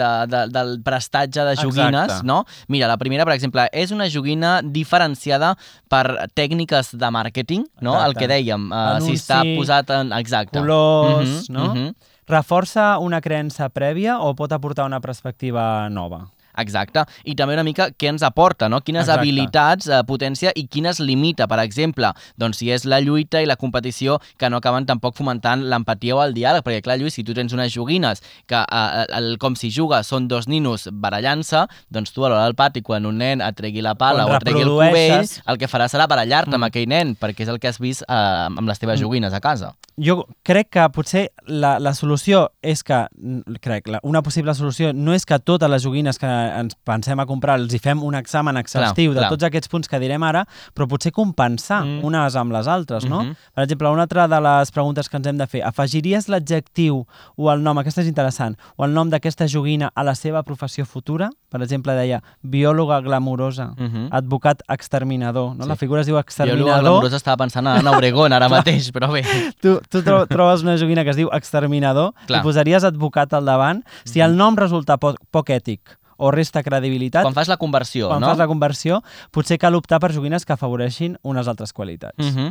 de, 0.00 0.06
de, 0.32 0.38
del 0.48 0.70
prestatge 0.82 1.42
de 1.44 1.56
joguines, 1.60 2.06
Exacte. 2.08 2.26
no? 2.26 2.46
Mira, 2.68 2.86
la 2.88 2.96
primera, 2.96 3.26
per 3.28 3.34
exemple, 3.34 3.66
és 3.70 3.90
una 3.92 4.06
joguina 4.08 4.62
diferenciada 4.64 5.50
per 5.92 6.28
tècniques 6.34 6.94
de 6.96 7.10
màrqueting, 7.12 7.66
no? 7.84 7.92
El 7.98 8.14
Exacte. 8.14 8.18
que 8.22 8.28
dèiem, 8.32 8.64
uh, 8.72 8.96
si 9.04 9.12
està 9.18 9.42
posat 9.58 9.90
en... 9.90 10.12
Exacte. 10.16 10.58
Colors, 10.58 11.50
Mhm, 11.50 11.52
no? 11.52 11.66
mhm. 11.74 11.94
Reforça 12.30 12.98
una 13.02 13.18
creença 13.20 13.66
prèvia 13.74 14.20
o 14.22 14.34
pot 14.38 14.52
aportar 14.54 14.86
una 14.86 15.00
perspectiva 15.02 15.88
nova? 15.90 16.28
Exacte. 16.60 17.04
I 17.30 17.32
també 17.38 17.54
una 17.54 17.62
mica 17.64 17.86
què 17.94 18.08
ens 18.10 18.24
aporta, 18.26 18.66
no? 18.68 18.80
Quines 18.84 19.04
Exacte. 19.06 19.20
habilitats 19.22 19.86
eh, 19.88 20.00
potencia 20.04 20.50
i 20.58 20.64
quines 20.68 20.98
limita, 21.00 21.46
per 21.48 21.60
exemple. 21.62 22.10
Doncs 22.36 22.58
si 22.60 22.68
és 22.74 22.84
la 22.90 22.98
lluita 23.00 23.40
i 23.40 23.46
la 23.48 23.54
competició 23.56 24.18
que 24.36 24.50
no 24.50 24.58
acaben 24.58 24.84
tampoc 24.84 25.14
fomentant 25.16 25.62
l'empatia 25.70 26.16
o 26.18 26.20
el 26.24 26.34
diàleg, 26.36 26.64
perquè 26.66 26.82
clar, 26.84 26.98
Lluís, 27.00 27.14
si 27.16 27.24
tu 27.24 27.32
tens 27.38 27.54
unes 27.56 27.72
joguines 27.72 28.20
que 28.50 28.58
eh, 28.60 29.06
el, 29.16 29.38
com 29.40 29.54
si 29.56 29.70
jugues 29.72 30.10
són 30.10 30.26
dos 30.28 30.48
ninos 30.50 30.88
barallant-se, 30.92 31.64
doncs 31.88 32.12
tu 32.12 32.26
a 32.26 32.28
l'hora 32.28 32.44
del 32.44 32.58
pati, 32.58 32.82
quan 32.82 33.06
un 33.08 33.22
nen 33.22 33.40
et 33.40 33.56
tregui 33.56 33.80
la 33.80 33.94
pala 33.94 34.26
Quan 34.26 34.36
o 34.36 34.44
tregui 34.44 34.66
el 34.66 34.74
cubell, 34.74 35.30
el 35.54 35.56
que 35.62 35.70
farà 35.70 35.88
serà 35.88 36.06
barallar-te 36.10 36.50
Mm. 36.50 36.60
amb 36.60 36.64
aquell 36.68 36.88
nen, 36.90 37.16
perquè 37.16 37.46
és 37.46 37.48
el 37.48 37.58
que 37.62 37.68
has 37.70 37.78
vist 37.78 38.02
eh, 38.02 38.12
amb 38.12 38.68
les 38.68 38.78
teves 38.78 38.98
Mm. 39.00 39.02
joguines 39.06 39.32
a 39.32 39.40
casa. 39.40 39.76
Jo 40.00 40.24
crec 40.46 40.70
que 40.72 40.84
potser 40.94 41.26
la, 41.46 41.74
la 41.78 41.92
solució 41.92 42.46
és 42.64 42.80
que, 42.86 42.96
mm, 43.20 43.58
crec, 43.60 43.88
la, 43.92 44.00
una 44.02 44.22
possible 44.24 44.54
solució 44.56 44.92
no 44.96 45.12
és 45.12 45.26
que 45.28 45.38
totes 45.38 45.68
les 45.68 45.82
joguines 45.84 46.16
que 46.18 46.26
ens 46.26 46.74
pensem 46.88 47.20
a 47.20 47.26
comprar 47.28 47.58
els 47.60 47.74
hi 47.74 47.78
fem 47.78 48.00
un 48.02 48.14
examen 48.14 48.56
exhaustiu 48.56 49.12
clar. 49.12 49.24
de 49.28 49.28
tots 49.34 49.44
aquests 49.44 49.68
punts 49.68 49.88
que 49.88 50.00
direm 50.00 50.22
ara, 50.24 50.46
però 50.74 50.88
potser 50.88 51.12
compensar 51.12 51.82
Mm. 51.84 52.04
unes 52.04 52.36
amb 52.36 52.52
les 52.52 52.66
altres, 52.66 53.04
no? 53.04 53.22
Mhm. 53.24 53.34
Per 53.54 53.64
exemple, 53.64 53.88
una 53.90 54.02
altra 54.02 54.26
de 54.28 54.40
les 54.40 54.70
preguntes 54.70 55.08
que 55.08 55.16
ens 55.18 55.26
hem 55.26 55.36
de 55.38 55.46
fer, 55.46 55.62
afegiries 55.64 56.28
l'adjectiu 56.28 57.04
o 57.36 57.50
el 57.52 57.62
nom, 57.62 57.76
aquesta 57.78 58.00
és 58.00 58.08
interessant, 58.08 58.56
o 58.76 58.84
el 58.84 58.92
nom 58.94 59.10
d'aquesta 59.10 59.46
joguina 59.48 59.90
a 59.94 60.02
la 60.04 60.14
seva 60.14 60.42
professió 60.42 60.86
futura? 60.86 61.30
Per 61.50 61.60
exemple, 61.62 61.92
deia 61.94 62.22
biòloga 62.42 63.00
glamurosa, 63.02 63.74
Mhm. 63.76 64.08
advocat 64.12 64.62
exterminador, 64.68 65.56
no? 65.56 65.64
Sí. 65.64 65.68
La 65.68 65.76
figura 65.76 66.00
es 66.00 66.06
diu 66.06 66.16
exterminador. 66.18 66.76
el 66.78 66.82
glamurós 66.84 67.12
estava 67.12 67.36
pensant 67.36 67.66
en 67.66 67.86
Obregón 67.86 68.32
ara 68.32 68.48
mateix, 68.64 68.92
però 68.92 69.10
bé. 69.12 69.22
Tu, 69.60 69.80
tu 69.90 70.02
tro 70.06 70.24
trobes 70.30 70.62
una 70.66 70.76
joguina 70.80 71.04
que 71.04 71.10
es 71.10 71.18
diu 71.20 71.30
Exterminador 71.36 72.12
Clar. 72.26 72.40
i 72.40 72.46
posaries 72.46 72.86
advocat 72.86 73.32
al 73.36 73.44
davant. 73.48 73.82
Si 74.04 74.22
el 74.24 74.36
nom 74.38 74.56
resulta 74.58 74.96
poc, 75.02 75.18
poc 75.34 75.50
ètic 75.50 75.96
o 76.20 76.28
resta 76.30 76.60
credibilitat, 76.62 77.24
Quan 77.24 77.32
fas 77.32 77.48
la 77.48 77.56
conversió, 77.56 78.10
quan 78.10 78.20
no? 78.20 78.28
fas 78.28 78.36
la 78.36 78.46
conversió, 78.46 78.98
potser 79.32 79.56
cal 79.56 79.74
optar 79.78 79.96
per 80.04 80.10
joguines 80.12 80.44
que 80.44 80.52
afavoreixin 80.52 81.14
unes 81.24 81.48
altres 81.48 81.72
qualitats. 81.72 82.18
Mhm. 82.20 82.50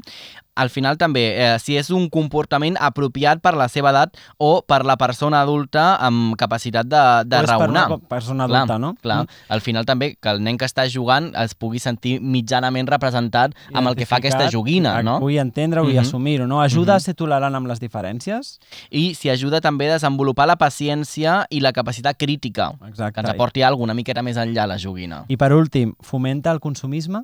Al 0.59 0.69
final 0.69 0.97
també, 0.99 1.23
eh, 1.39 1.57
si 1.63 1.77
és 1.79 1.89
un 1.95 2.09
comportament 2.11 2.75
apropiat 2.79 3.39
per 3.41 3.53
la 3.57 3.67
seva 3.71 3.89
edat 3.93 4.17
o 4.37 4.61
per 4.67 4.83
la 4.85 4.97
persona 4.99 5.41
adulta 5.41 5.95
amb 6.03 6.35
capacitat 6.39 6.85
de, 6.91 7.03
de 7.25 7.37
O 7.37 7.43
és 7.43 7.47
per 7.49 7.57
raonar. 7.57 7.85
una 7.87 7.97
persona 8.11 8.43
adulta, 8.45 8.65
clar, 8.67 8.79
no? 8.79 8.93
Clar, 9.01 9.23
Mm. 9.23 9.27
al 9.49 9.61
final 9.61 9.85
també 9.85 10.15
que 10.21 10.29
el 10.29 10.43
nen 10.43 10.57
que 10.57 10.65
està 10.65 10.85
jugant 10.91 11.31
es 11.35 11.55
pugui 11.55 11.79
sentir 11.79 12.19
mitjanament 12.21 12.87
representat 12.87 13.53
amb 13.73 13.87
el 13.87 13.95
que 13.95 14.05
fa 14.05 14.17
aquesta 14.17 14.49
joguina, 14.51 15.01
no? 15.03 15.19
Vull 15.19 15.37
entendre-ho 15.37 15.89
i 15.89 15.93
Mhm. 15.93 15.99
assumir-ho, 15.99 16.47
no? 16.47 16.61
Ajuda 16.61 16.93
Mhm. 16.93 16.97
a 16.97 16.99
ser 16.99 17.13
tolerant 17.15 17.55
amb 17.55 17.67
les 17.67 17.79
diferències. 17.81 18.59
I 18.91 19.13
si 19.15 19.29
ajuda 19.29 19.61
també 19.61 19.89
a 19.89 19.93
desenvolupar 19.93 20.45
la 20.47 20.57
paciència 20.57 21.45
i 21.49 21.59
la 21.59 21.71
capacitat 21.73 22.17
crítica, 22.17 22.73
Exacte. 22.87 23.13
que 23.13 23.19
ens 23.21 23.29
aporti 23.29 23.61
alguna 23.63 23.89
una 23.89 23.93
miqueta 23.95 24.21
més 24.21 24.37
enllà 24.37 24.67
la 24.67 24.77
joguina. 24.77 25.23
I 25.29 25.35
per 25.37 25.51
últim, 25.53 25.95
fomenta 26.01 26.51
el 26.51 26.59
consumisme? 26.59 27.23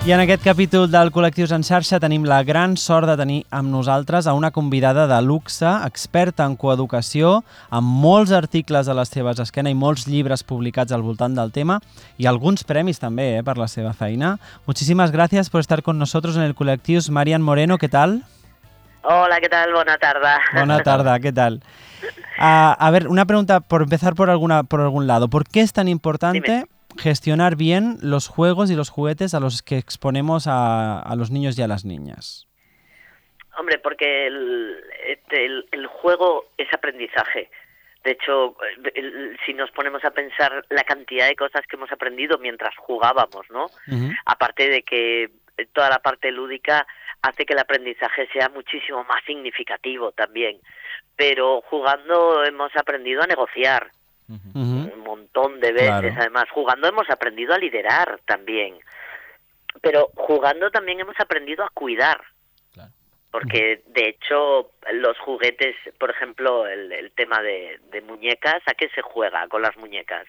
I 0.00 0.12
en 0.12 0.20
aquest 0.22 0.40
capítol 0.40 0.86
del 0.88 1.10
Col·lectius 1.12 1.50
en 1.52 1.60
xarxa 1.60 1.98
tenim 2.00 2.22
la 2.24 2.38
gran 2.42 2.78
sort 2.80 3.04
de 3.04 3.18
tenir 3.20 3.42
amb 3.52 3.68
nosaltres 3.68 4.24
a 4.24 4.32
una 4.32 4.48
convidada 4.50 5.04
de 5.06 5.18
luxe, 5.20 5.68
experta 5.84 6.46
en 6.48 6.54
coeducació, 6.56 7.42
amb 7.68 8.00
molts 8.00 8.32
articles 8.32 8.88
a 8.88 8.96
les 8.96 9.12
seves 9.12 9.42
esquena 9.44 9.68
i 9.68 9.76
molts 9.76 10.06
llibres 10.08 10.40
publicats 10.40 10.96
al 10.96 11.04
voltant 11.04 11.36
del 11.36 11.52
tema 11.52 11.82
i 12.16 12.24
alguns 12.24 12.64
premis 12.64 13.02
també 13.02 13.28
eh, 13.36 13.44
per 13.44 13.58
la 13.60 13.68
seva 13.68 13.92
feina. 13.92 14.38
Muchísimas 14.64 15.12
gracias 15.12 15.50
por 15.50 15.60
estar 15.60 15.82
con 15.82 15.98
nosotros 15.98 16.34
en 16.36 16.48
el 16.48 16.56
Col·lectius. 16.56 17.10
Marian 17.10 17.42
Moreno, 17.42 17.76
¿qué 17.76 17.90
tal? 17.90 18.22
Hola, 19.02 19.38
¿qué 19.38 19.50
tal? 19.50 19.70
Buena 19.74 19.98
tarde. 19.98 20.28
Buena 20.54 20.82
tarde, 20.82 21.20
¿qué 21.20 21.32
tal? 21.32 21.62
Ah, 22.38 22.74
a 22.80 22.90
ver, 22.90 23.06
una 23.06 23.26
pregunta 23.26 23.60
por 23.60 23.82
empezar 23.82 24.14
por, 24.14 24.30
alguna, 24.30 24.62
por 24.62 24.80
algún 24.80 25.06
lado. 25.06 25.28
¿Por 25.28 25.46
qué 25.46 25.60
es 25.60 25.74
tan 25.74 25.88
importante 25.88 26.40
Dime. 26.40 26.79
Gestionar 27.00 27.56
bien 27.56 27.96
los 28.02 28.28
juegos 28.28 28.70
y 28.70 28.76
los 28.76 28.90
juguetes 28.90 29.34
a 29.34 29.40
los 29.40 29.62
que 29.62 29.76
exponemos 29.78 30.46
a, 30.46 31.00
a 31.00 31.16
los 31.16 31.30
niños 31.30 31.58
y 31.58 31.62
a 31.62 31.68
las 31.68 31.84
niñas? 31.84 32.46
Hombre, 33.58 33.78
porque 33.78 34.26
el, 34.26 34.76
este, 35.06 35.44
el, 35.46 35.66
el 35.72 35.86
juego 35.86 36.46
es 36.56 36.68
aprendizaje. 36.72 37.50
De 38.04 38.12
hecho, 38.12 38.56
el- 38.94 39.36
si 39.44 39.52
nos 39.52 39.70
ponemos 39.72 40.02
a 40.04 40.10
pensar 40.12 40.64
la 40.70 40.84
cantidad 40.84 41.26
de 41.28 41.36
cosas 41.36 41.62
que 41.68 41.76
hemos 41.76 41.92
aprendido 41.92 42.38
mientras 42.38 42.74
jugábamos, 42.76 43.44
¿no? 43.50 43.66
Aparte 44.24 44.70
de 44.70 44.82
que 44.82 45.30
toda 45.74 45.90
la 45.90 45.98
parte 45.98 46.30
lúdica 46.32 46.86
hace 47.20 47.44
que 47.44 47.52
el 47.52 47.58
aprendizaje 47.58 48.26
sea 48.32 48.48
muchísimo 48.48 49.04
más 49.04 49.22
significativo 49.26 50.12
también. 50.12 50.58
Pero 51.16 51.60
jugando 51.68 52.42
hemos 52.44 52.74
aprendido 52.76 53.22
a 53.22 53.26
negociar, 53.26 53.90
Ujú. 54.30 54.58
un 54.94 55.00
montón 55.00 55.58
de 55.60 55.72
veces 55.72 55.88
Claro. 55.88 56.14
además 56.18 56.44
jugando 56.50 56.88
hemos 56.88 57.08
aprendido 57.10 57.52
a 57.54 57.58
liderar 57.58 58.20
también 58.26 58.78
pero 59.82 60.08
jugando 60.14 60.70
también 60.70 61.00
hemos 61.00 61.18
aprendido 61.18 61.64
a 61.64 61.68
cuidar 61.70 62.20
Claro. 62.72 62.92
porque 63.32 63.82
de 63.86 64.08
hecho 64.10 64.70
los 64.92 65.18
juguetes 65.18 65.74
por 65.98 66.10
ejemplo 66.10 66.66
el, 66.66 66.92
el 66.92 67.10
tema 67.12 67.42
de, 67.42 67.80
de 67.90 68.00
muñecas 68.02 68.62
a 68.66 68.74
qué 68.74 68.88
se 68.90 69.02
juega 69.02 69.48
con 69.48 69.62
las 69.62 69.76
muñecas 69.76 70.26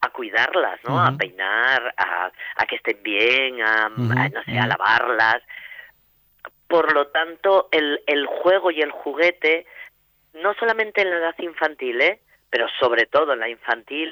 a 0.00 0.08
cuidarlas 0.10 0.80
no 0.84 0.98
a 0.98 1.12
peinar 1.16 1.94
a, 1.96 2.30
a 2.56 2.66
que 2.66 2.76
estén 2.76 3.02
bien 3.02 3.60
a, 3.60 3.86
a, 3.86 3.88
no 4.30 4.42
sé 4.44 4.58
a 4.58 4.66
lavarlas 4.66 5.42
por 6.68 6.92
lo 6.94 7.08
tanto 7.08 7.68
el, 7.70 8.00
el 8.06 8.26
juego 8.26 8.70
y 8.70 8.80
el 8.80 8.90
juguete 8.90 9.66
no 10.34 10.52
solamente 10.54 11.00
en 11.00 11.10
la 11.10 11.16
edad 11.16 11.34
infantil, 11.38 11.98
¿eh? 12.02 12.20
Pero 12.50 12.66
sobre 12.78 13.06
todo 13.06 13.32
en 13.32 13.40
la 13.40 13.48
infantil, 13.48 14.10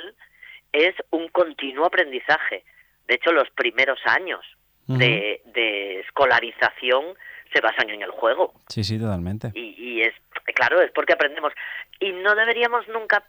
es 0.73 0.95
un 1.11 1.29
continuo 1.29 1.87
aprendizaje. 1.87 2.65
De 3.07 3.15
hecho, 3.15 3.33
los 3.33 3.49
primeros 3.51 3.99
años 4.07 4.41
de, 4.87 5.41
de 5.47 6.01
escolarización 6.01 7.17
se 7.53 7.61
basan 7.61 7.91
en 7.91 8.03
el 8.03 8.11
juego. 8.11 8.53
Sí, 8.69 8.83
sí, 8.83 8.99
totalmente. 8.99 9.53
Y, 9.55 9.75
y 9.79 10.03
es, 10.03 10.15
claro, 10.55 10.81
es 10.81 10.91
porque 10.91 11.13
aprendemos. 11.13 11.53
Y 12.01 12.13
no 12.13 12.35
deberíamos 12.35 12.89
nunca 12.89 13.25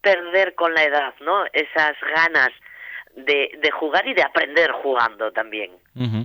perder 0.00 0.54
con 0.54 0.72
la 0.74 0.84
edad, 0.84 1.14
¿no? 1.20 1.44
Esas 1.52 1.96
ganas 2.14 2.50
de, 3.14 3.58
de 3.60 3.70
jugar 3.70 4.06
y 4.06 4.14
de 4.14 4.22
aprender 4.22 4.70
jugando 4.72 5.32
también. 5.32 5.72
Ujú. 5.94 6.24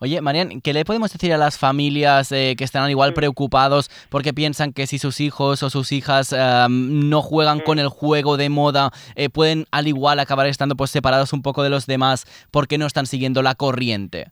Oye, 0.00 0.20
Marian, 0.20 0.60
¿qué 0.60 0.72
le 0.72 0.84
podemos 0.84 1.12
decir 1.12 1.32
a 1.32 1.36
las 1.36 1.58
familias 1.58 2.30
eh, 2.30 2.54
que 2.56 2.62
están 2.64 2.84
al 2.84 2.90
igual 2.90 3.10
Mm. 3.10 3.14
preocupados 3.14 3.90
porque 4.10 4.32
piensan 4.32 4.72
que 4.72 4.86
si 4.86 4.98
sus 4.98 5.20
hijos 5.20 5.62
o 5.64 5.70
sus 5.70 5.90
hijas 5.90 6.32
eh, 6.32 6.66
no 6.70 7.20
juegan 7.20 7.58
Mm. 7.58 7.62
con 7.62 7.78
el 7.80 7.88
juego 7.88 8.36
de 8.36 8.48
moda, 8.48 8.90
eh, 9.16 9.28
pueden 9.28 9.66
al 9.72 9.88
igual 9.88 10.20
acabar 10.20 10.46
estando 10.46 10.76
pues 10.76 10.90
separados 10.92 11.32
un 11.32 11.42
poco 11.42 11.62
de 11.64 11.70
los 11.70 11.86
demás 11.86 12.26
porque 12.52 12.78
no 12.78 12.86
están 12.86 13.06
siguiendo 13.06 13.42
la 13.42 13.56
corriente? 13.56 14.30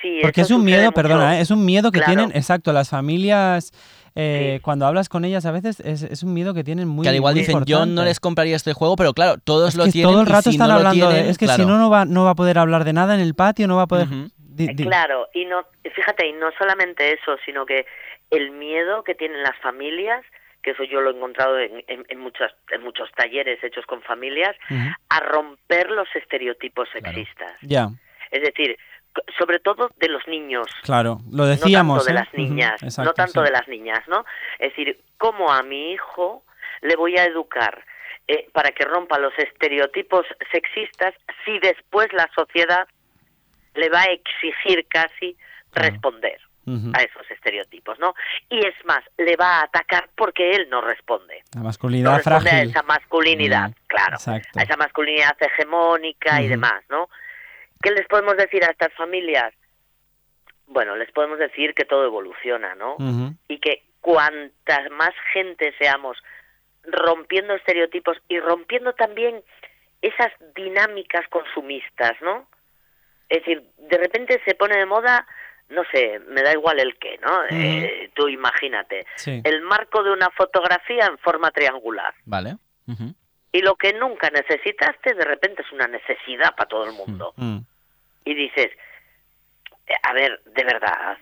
Sí, 0.00 0.20
Porque 0.22 0.42
es 0.42 0.50
un 0.52 0.64
miedo, 0.64 0.82
mucho. 0.84 0.94
perdona, 0.94 1.38
¿eh? 1.38 1.40
es 1.40 1.50
un 1.50 1.64
miedo 1.64 1.90
que 1.90 1.98
Claro. 1.98 2.14
tienen, 2.14 2.36
exacto, 2.36 2.72
las 2.72 2.88
familias, 2.88 3.72
eh, 4.18 4.54
Sí. 4.56 4.60
cuando 4.62 4.86
hablas 4.86 5.08
con 5.08 5.24
ellas 5.24 5.46
a 5.46 5.52
veces 5.52 5.80
es, 5.80 6.02
es 6.02 6.22
un 6.22 6.34
miedo 6.34 6.52
que 6.54 6.64
tienen 6.64 6.88
muy 6.88 7.04
que 7.04 7.08
al 7.10 7.14
igual 7.14 7.34
muy 7.34 7.40
dicen, 7.42 7.64
yo 7.66 7.86
no 7.86 8.04
les 8.04 8.18
compraría 8.20 8.56
este 8.56 8.72
juego, 8.72 8.96
pero 8.96 9.12
claro, 9.14 9.36
todos 9.42 9.70
Es 9.70 9.76
lo 9.76 9.84
que 9.84 9.92
tienen 9.92 10.10
todo 10.10 10.22
el 10.22 10.28
y 10.28 10.32
rato 10.32 10.50
si 10.50 10.56
están 10.56 10.68
no 10.68 10.74
hablando 10.74 11.08
de, 11.10 11.28
es 11.30 11.38
que 11.38 11.44
claro. 11.46 11.62
si 11.62 11.68
no, 11.68 11.78
no 11.78 11.88
va, 11.88 12.04
no 12.04 12.24
va 12.24 12.30
a 12.30 12.34
poder 12.34 12.58
hablar 12.58 12.84
de 12.84 12.92
nada 12.92 13.14
en 13.14 13.20
el 13.20 13.34
patio, 13.34 13.66
no 13.68 13.76
va 13.76 13.82
a 13.82 13.86
poder... 13.86 14.06
Ujú. 14.08 14.28
Di- 14.38 14.74
di- 14.74 14.84
Claro, 14.84 15.28
y 15.34 15.44
no, 15.44 15.62
fíjate, 15.94 16.26
y 16.26 16.32
no 16.32 16.48
solamente 16.58 17.12
eso, 17.12 17.36
sino 17.46 17.64
que 17.64 17.86
el 18.30 18.50
miedo 18.50 19.04
que 19.04 19.14
tienen 19.14 19.40
las 19.44 19.56
familias, 19.62 20.24
que 20.62 20.72
eso 20.72 20.82
yo 20.82 21.00
lo 21.00 21.10
he 21.12 21.14
encontrado 21.16 21.56
en, 21.60 21.84
en, 21.86 22.04
en 22.08 22.18
muchos, 22.18 22.50
en 22.72 22.82
muchos 22.82 23.08
talleres 23.16 23.62
hechos 23.62 23.86
con 23.86 24.02
familias, 24.02 24.56
a 25.10 25.20
romper 25.20 25.90
los 25.90 26.08
estereotipos 26.14 26.88
Claro. 26.90 27.06
sexistas. 27.16 27.52
Ya, 27.62 27.88
Es 28.32 28.42
decir, 28.42 28.76
sobre 29.38 29.58
todo 29.58 29.90
de 29.96 30.08
los 30.08 30.26
niños, 30.28 30.66
claro, 30.82 31.18
lo 31.30 31.44
no 31.44 31.46
decíamos. 31.46 32.04
tanto 32.04 32.12
de 32.12 32.12
¿eh? 32.12 32.24
las 32.24 32.34
niñas, 32.34 32.82
exacto, 32.82 33.10
no 33.10 33.14
tanto 33.14 33.40
sí. 33.40 33.46
de 33.46 33.50
las 33.52 33.68
niñas, 33.68 34.00
¿no? 34.08 34.24
Es 34.58 34.70
decir, 34.70 35.00
cómo 35.16 35.52
a 35.52 35.62
mi 35.62 35.92
hijo 35.92 36.44
le 36.82 36.94
voy 36.96 37.16
a 37.16 37.24
educar 37.24 37.84
eh, 38.26 38.48
para 38.52 38.70
que 38.70 38.84
rompa 38.84 39.18
los 39.18 39.32
estereotipos 39.38 40.26
sexistas 40.52 41.14
si 41.44 41.58
después 41.60 42.12
la 42.12 42.28
sociedad 42.34 42.86
le 43.74 43.88
va 43.88 44.02
a 44.02 44.10
exigir 44.12 44.86
casi 44.88 45.36
Claro. 45.70 45.90
responder 45.92 46.40
a 46.94 47.00
esos 47.02 47.30
estereotipos, 47.30 47.98
¿no? 47.98 48.14
Y 48.50 48.58
es 48.58 48.74
más, 48.84 49.00
le 49.16 49.36
va 49.36 49.60
a 49.60 49.62
atacar 49.64 50.10
porque 50.14 50.50
él 50.52 50.68
no 50.70 50.82
responde. 50.82 51.42
La 51.54 51.60
No 51.60 51.64
masculinidad 51.64 52.16
responde 52.16 52.36
a 52.36 52.40
frágil. 52.52 52.70
esa 52.70 52.82
masculinidad, 52.82 53.68
Mm, 53.70 53.74
claro, 53.86 54.12
exacto. 54.16 54.58
a 54.58 54.62
esa 54.64 54.76
masculinidad 54.76 55.36
hegemónica 55.40 56.42
y 56.42 56.48
demás, 56.48 56.82
¿no? 56.90 57.08
¿Qué 57.82 57.90
les 57.90 58.06
podemos 58.08 58.36
decir 58.36 58.64
a 58.64 58.70
estas 58.70 58.92
familias? 58.94 59.52
Bueno, 60.66 60.96
les 60.96 61.10
podemos 61.12 61.38
decir 61.38 61.74
que 61.74 61.84
todo 61.84 62.04
evoluciona, 62.04 62.74
¿no? 62.74 62.96
Y 63.48 63.58
que 63.58 63.84
cuantas 64.00 64.90
más 64.90 65.12
gente 65.32 65.72
seamos 65.78 66.16
rompiendo 66.84 67.54
estereotipos 67.54 68.16
y 68.28 68.38
rompiendo 68.40 68.92
también 68.94 69.42
esas 70.02 70.32
dinámicas 70.54 71.26
consumistas, 71.28 72.12
¿no? 72.20 72.48
Es 73.28 73.40
decir, 73.40 73.62
de 73.76 73.98
repente 73.98 74.40
se 74.44 74.54
pone 74.54 74.76
de 74.78 74.86
moda, 74.86 75.26
no 75.70 75.82
sé, 75.92 76.18
me 76.28 76.42
da 76.42 76.52
igual 76.52 76.80
el 76.80 76.98
qué, 76.98 77.18
¿no? 77.18 77.42
Eh, 77.50 78.10
tú 78.14 78.28
imagínate, 78.28 79.06
Sí. 79.16 79.40
el 79.44 79.60
marco 79.62 80.02
de 80.02 80.12
una 80.12 80.30
fotografía 80.30 81.06
en 81.06 81.18
forma 81.18 81.50
triangular. 81.50 82.14
Vale. 82.24 82.56
Ujú. 82.86 83.14
Y 83.52 83.62
lo 83.62 83.76
que 83.76 83.92
nunca 83.94 84.30
necesitaste, 84.30 85.14
de 85.14 85.24
repente 85.24 85.62
es 85.62 85.72
una 85.72 85.86
necesidad 85.86 86.54
para 86.54 86.68
todo 86.68 86.84
el 86.84 86.92
mundo. 86.92 87.32
Mm. 87.36 87.58
Y 88.24 88.34
dices, 88.34 88.70
eh, 89.86 89.94
a 90.02 90.12
ver, 90.12 90.40
de 90.44 90.64
verdad. 90.64 91.16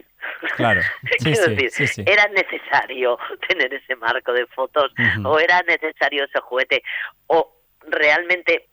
Claro. 0.56 0.80
Sí, 1.18 1.25
Quiero 1.25 1.45
sí, 1.45 1.50
decir, 1.54 1.71
sí, 1.71 1.87
sí. 1.87 2.04
¿era 2.06 2.26
necesario 2.28 3.18
tener 3.49 3.73
ese 3.73 3.97
marco 3.97 4.33
de 4.33 4.47
fotos? 4.47 4.92
¿O 5.25 5.38
era 5.38 5.62
necesario 5.62 6.25
ese 6.25 6.40
juguete? 6.40 6.83
¿O 7.28 7.52
realmente 7.87 8.68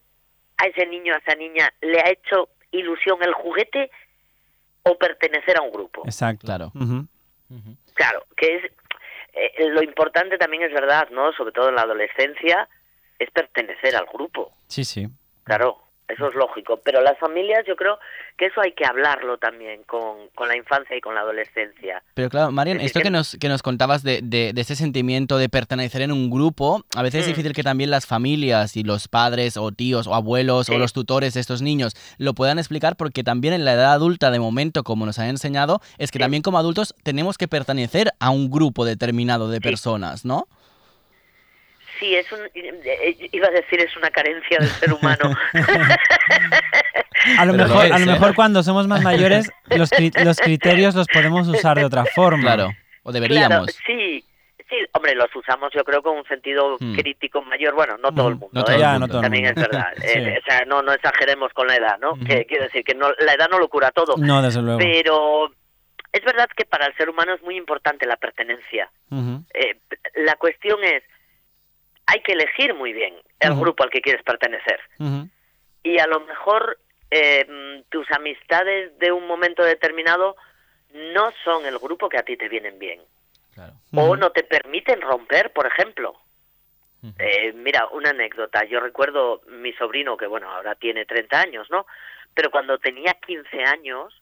a 0.57 0.65
ese 0.65 0.85
niño, 0.87 1.13
a 1.13 1.17
esa 1.17 1.35
niña, 1.35 1.71
le 1.81 1.99
ha 1.99 2.09
hecho 2.09 2.49
ilusión 2.71 3.21
el 3.21 3.33
juguete 3.33 3.91
o 4.83 4.97
pertenecer 4.97 5.57
a 5.57 5.61
un 5.61 5.71
grupo? 5.71 6.01
Exacto. 6.05 6.47
Claro. 6.47 6.71
Claro, 7.93 8.25
que 8.35 8.55
es 8.55 8.71
eh, 9.33 9.69
lo 9.69 9.83
importante 9.83 10.37
también 10.37 10.63
es 10.63 10.71
verdad, 10.71 11.09
¿no? 11.11 11.31
Sobre 11.33 11.51
todo 11.51 11.69
en 11.69 11.75
la 11.75 11.81
adolescencia, 11.81 12.67
es 13.19 13.29
pertenecer 13.31 13.95
al 13.95 14.05
grupo. 14.13 14.51
Sí, 14.67 14.83
sí. 14.85 15.07
Claro, 15.43 15.77
eso 16.07 16.27
es 16.27 16.35
lógico. 16.35 16.79
Pero 16.83 17.01
las 17.01 17.17
familias, 17.17 17.63
yo 17.67 17.75
creo 17.75 17.97
que 18.37 18.47
eso 18.47 18.59
hay 18.61 18.73
que 18.73 18.85
hablarlo 18.85 19.37
también 19.37 19.83
con, 19.83 20.27
con 20.35 20.47
la 20.47 20.57
infancia 20.57 20.95
y 20.97 21.01
con 21.01 21.15
la 21.15 21.21
adolescencia. 21.21 22.03
Pero 22.13 22.29
claro, 22.29 22.51
Marian, 22.51 22.77
Es 22.79 22.87
esto 22.87 22.99
que- 22.99 23.03
que 23.05 23.09
nos, 23.11 23.37
que 23.39 23.47
nos 23.47 23.61
contabas 23.61 24.03
de, 24.03 24.19
de, 24.23 24.51
de 24.53 24.61
ese 24.61 24.75
sentimiento 24.75 25.37
de 25.37 25.49
pertenecer 25.49 26.01
en 26.01 26.11
un 26.11 26.29
grupo, 26.29 26.83
a 26.95 27.01
veces 27.03 27.21
es 27.21 27.27
Mm. 27.27 27.29
difícil 27.31 27.53
que 27.53 27.63
también 27.63 27.89
las 27.91 28.05
familias 28.05 28.75
y 28.75 28.83
los 28.83 29.07
padres 29.07 29.55
o 29.57 29.71
tíos 29.71 30.07
o 30.07 30.15
abuelos 30.15 30.69
o 30.69 30.77
los 30.77 30.93
tutores 30.93 31.33
de 31.35 31.39
estos 31.41 31.61
niños 31.61 31.93
lo 32.17 32.33
puedan 32.33 32.57
explicar 32.59 32.95
porque 32.95 33.23
también 33.23 33.53
en 33.53 33.63
la 33.65 33.73
edad 33.73 33.93
adulta 33.93 34.29
de 34.31 34.39
momento, 34.39 34.83
como 34.83 35.05
nos 35.05 35.19
han 35.19 35.27
enseñado, 35.29 35.79
es 35.97 36.11
que 36.11 36.17
Sí. 36.19 36.23
también 36.23 36.43
como 36.43 36.57
adultos 36.57 36.95
tenemos 37.03 37.37
que 37.37 37.47
pertenecer 37.47 38.11
a 38.19 38.29
un 38.29 38.49
grupo 38.49 38.83
determinado 38.85 39.49
de 39.49 39.57
Sí. 39.57 39.61
personas, 39.63 40.25
¿no? 40.25 40.47
Sí, 41.99 42.15
es 42.15 42.31
un, 42.31 42.39
eh, 42.55 43.29
iba 43.31 43.47
a 43.47 43.51
decir 43.51 43.79
es 43.81 43.95
una 43.97 44.09
carencia 44.09 44.57
del 44.59 44.69
ser 44.69 44.93
humano. 44.93 45.31
A 47.37 47.45
lo, 47.45 47.53
Pero 47.53 47.63
lo 47.63 47.69
mejor, 47.69 47.85
es, 47.85 47.91
a 47.91 47.99
lo 47.99 48.03
¿eh? 48.03 48.07
mejor 48.13 48.35
cuando 48.35 48.63
somos 48.63 48.87
más 48.87 49.01
mayores 49.01 49.49
los, 49.77 49.89
cri- 49.91 50.23
los 50.25 50.37
criterios 50.39 50.93
los 50.93 51.07
podemos 51.07 51.47
usar 51.47 51.77
de 51.77 51.85
otra 51.85 52.05
forma. 52.05 52.41
Claro, 52.55 52.71
o 53.03 53.11
deberíamos. 53.13 53.47
Claro, 53.47 53.65
sí, 53.85 54.25
sí, 54.69 54.75
hombre, 54.91 55.15
los 55.15 55.33
usamos 55.33 55.69
yo 55.73 55.83
creo 55.85 56.01
con 56.01 56.17
un 56.17 56.25
sentido 56.25 56.75
Hmm. 56.79 56.95
crítico 56.95 57.41
mayor. 57.43 57.75
Bueno, 57.75 57.97
no 57.97 58.11
todo 58.13 58.27
el 58.27 58.35
Mm, 58.35 58.39
mundo, 58.39 58.59
no 58.59 58.63
todo 58.65 58.73
¿eh? 58.73 58.75
el 58.75 58.81
Ya, 58.81 58.91
mundo. 58.91 58.99
no 58.99 59.07
todo 59.07 59.17
el 59.19 59.23
También 59.23 59.45
mundo. 59.45 59.61
es 59.61 59.67
verdad. 59.69 59.87
Sí. 60.01 60.19
Eh, 60.19 60.39
o 60.41 60.43
sea, 60.45 60.65
no, 60.65 60.81
no 60.81 60.91
exageremos 60.91 61.53
con 61.53 61.67
la 61.67 61.75
edad, 61.75 61.97
¿no? 61.99 62.11
Ujú. 62.13 62.25
Que 62.25 62.45
quiero 62.45 62.63
decir 62.65 62.83
que 62.83 62.93
no, 62.95 63.07
la 63.19 63.33
edad 63.33 63.47
no 63.49 63.57
lo 63.59 63.69
cura 63.69 63.91
todo. 63.91 64.15
No, 64.17 64.41
desde 64.41 64.61
luego. 64.61 64.79
Pero 64.79 65.51
es 66.11 66.23
verdad 66.25 66.49
que 66.57 66.65
para 66.65 66.87
el 66.87 66.95
ser 66.97 67.09
humano 67.09 67.33
es 67.35 67.41
muy 67.41 67.55
importante 67.55 68.05
la 68.05 68.17
pertenencia. 68.17 68.89
Eh, 69.53 69.77
la 70.15 70.35
cuestión 70.35 70.83
es, 70.83 71.03
hay 72.05 72.21
que 72.21 72.33
elegir 72.33 72.73
muy 72.73 72.93
bien 72.93 73.15
el 73.39 73.55
grupo 73.55 73.83
al 73.83 73.89
que 73.89 74.01
quieres 74.01 74.23
pertenecer. 74.23 74.79
Y 75.83 75.99
a 75.99 76.07
lo 76.07 76.21
mejor 76.21 76.77
eh, 77.11 77.83
tus 77.89 78.09
amistades 78.11 78.97
de 78.99 79.11
un 79.11 79.27
momento 79.27 79.63
determinado 79.63 80.35
no 80.93 81.31
son 81.43 81.65
el 81.65 81.77
grupo 81.79 82.07
que 82.09 82.17
a 82.17 82.23
ti 82.23 82.37
te 82.37 82.47
vienen 82.49 82.79
bien. 82.79 83.01
Claro. 83.53 83.73
O 83.95 84.15
no 84.15 84.31
te 84.31 84.43
permiten 84.43 85.01
romper, 85.01 85.51
por 85.53 85.67
ejemplo. 85.67 86.15
Eh, 87.19 87.51
mira, 87.53 87.87
una 87.87 88.11
anécdota. 88.11 88.63
Yo 88.63 88.79
recuerdo 88.79 89.41
mi 89.47 89.73
sobrino, 89.73 90.15
que 90.15 90.25
bueno, 90.25 90.49
ahora 90.49 90.75
tiene 90.75 91.05
30 91.05 91.39
años, 91.41 91.67
¿no? 91.69 91.85
Pero 92.33 92.49
cuando 92.49 92.77
tenía 92.77 93.13
15 93.15 93.63
años, 93.65 94.13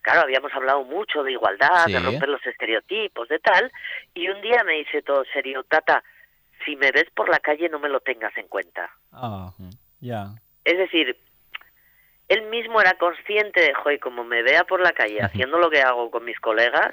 claro, 0.00 0.22
habíamos 0.22 0.52
hablado 0.54 0.82
mucho 0.82 1.22
de 1.22 1.32
igualdad, 1.32 1.84
Sí. 1.86 1.92
de 1.92 2.00
romper 2.00 2.30
los 2.30 2.44
estereotipos, 2.46 3.28
de 3.28 3.38
tal, 3.38 3.70
y 4.14 4.28
un 4.28 4.40
día 4.40 4.64
me 4.64 4.72
dice 4.78 5.02
todo 5.02 5.24
serio, 5.32 5.62
tata, 5.64 6.02
si 6.64 6.76
me 6.76 6.90
ves 6.92 7.06
por 7.14 7.28
la 7.28 7.38
calle 7.40 7.68
no 7.68 7.78
me 7.78 7.88
lo 7.88 8.00
tengas 8.00 8.36
en 8.36 8.48
cuenta. 8.48 8.90
Ah, 9.12 9.52
ya. 10.00 10.34
Es 10.64 10.78
decir, 10.78 11.16
él 12.28 12.42
mismo 12.48 12.80
era 12.80 12.94
consciente 12.94 13.60
de, 13.60 13.74
joder, 13.74 13.98
como 14.00 14.24
me 14.24 14.42
vea 14.42 14.64
por 14.64 14.80
la 14.80 14.92
calle 14.92 15.20
haciendo 15.22 15.58
lo 15.58 15.68
que 15.70 15.82
hago 15.82 16.10
con 16.10 16.24
mis 16.24 16.38
colegas, 16.40 16.92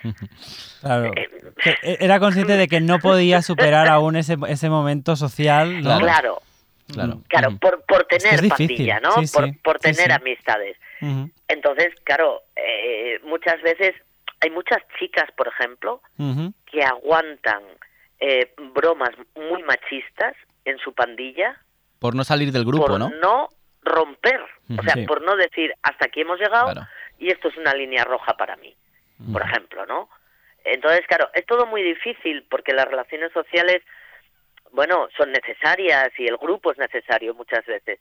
Claro. 0.82 1.14
eh, 1.16 1.30
Que 1.64 1.70
e- 1.84 1.98
Era 2.02 2.20
consciente 2.20 2.58
de 2.58 2.68
que 2.68 2.82
no 2.82 3.00
podía 3.00 3.42
superar 3.42 3.88
aún 3.88 4.16
ese, 4.16 4.36
ese 4.48 4.70
momento 4.70 5.16
social, 5.16 5.82
¿no? 5.82 6.00
claro, 6.00 6.42
Claro. 6.92 7.22
claro, 7.28 7.58
por, 7.62 7.84
por 7.86 8.08
que 8.08 8.18
tener 8.18 8.44
es 8.44 8.50
pandilla, 8.50 9.00
¿no? 9.00 9.12
sí, 9.20 9.28
sí, 9.28 9.38
por, 9.64 9.80
tener 9.80 10.08
sí. 10.08 10.12
amistades. 10.12 10.76
Entonces, 11.48 11.94
claro, 12.04 12.42
eh, 12.56 13.20
muchas 13.24 13.62
veces 13.62 13.94
hay 14.42 14.50
muchas 14.50 14.80
chicas, 15.00 15.26
por 15.38 15.48
ejemplo, 15.48 16.02
que 16.66 16.84
aguantan 16.84 17.62
eh, 18.20 18.54
bromas 18.74 19.12
muy 19.36 19.64
machistas 19.64 20.36
en 20.66 20.78
su 20.80 20.94
pandilla 20.94 21.58
Por 22.00 22.16
no 22.16 22.24
salir 22.24 22.52
del 22.52 22.66
grupo, 22.66 22.88
por 22.88 23.00
¿no? 23.00 23.50
romper, 23.82 24.42
o 24.78 24.84
sea, 24.84 24.94
Sí. 24.94 25.06
por 25.06 25.22
no 25.22 25.36
decir 25.36 25.74
hasta 25.82 26.06
aquí 26.06 26.22
hemos 26.22 26.38
llegado 26.40 26.66
Claro. 26.74 26.88
y 27.18 27.32
esto 27.32 27.48
es 27.48 27.58
una 27.58 27.74
línea 27.74 28.04
roja 28.04 28.36
para 28.38 28.56
mí, 28.58 28.76
por 29.32 29.42
ejemplo, 29.42 29.86
¿no? 29.86 30.10
Entonces, 30.66 31.02
claro, 31.08 31.30
es 31.34 31.46
todo 31.46 31.66
muy 31.66 31.82
difícil 31.82 32.46
porque 32.50 32.74
las 32.74 32.86
relaciones 32.86 33.32
sociales, 33.32 33.82
bueno, 34.72 35.08
son 35.18 35.32
necesarias 35.32 36.10
y 36.18 36.26
el 36.28 36.38
grupo 36.38 36.72
es 36.72 36.78
necesario 36.78 37.34
muchas 37.34 37.66
veces, 37.66 38.00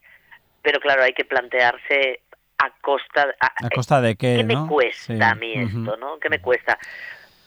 pero 0.63 0.81
claro, 0.81 1.05
hay 1.05 1.13
que 1.13 1.25
plantearse 1.25 2.21
a 2.59 2.71
costa... 2.81 3.35
a- 3.41 3.67
¿A 3.67 3.71
costa 3.71 4.01
de 4.01 4.17
qué, 4.17 4.37
¿Qué 4.39 4.45
me 4.45 4.67
cuesta 4.67 5.15
Sí, 5.15 5.23
a 5.23 5.35
mí 5.37 5.55
esto, 5.55 5.97
no? 5.97 6.19
¿Qué 6.19 6.29
me 6.29 6.41
cuesta? 6.43 6.77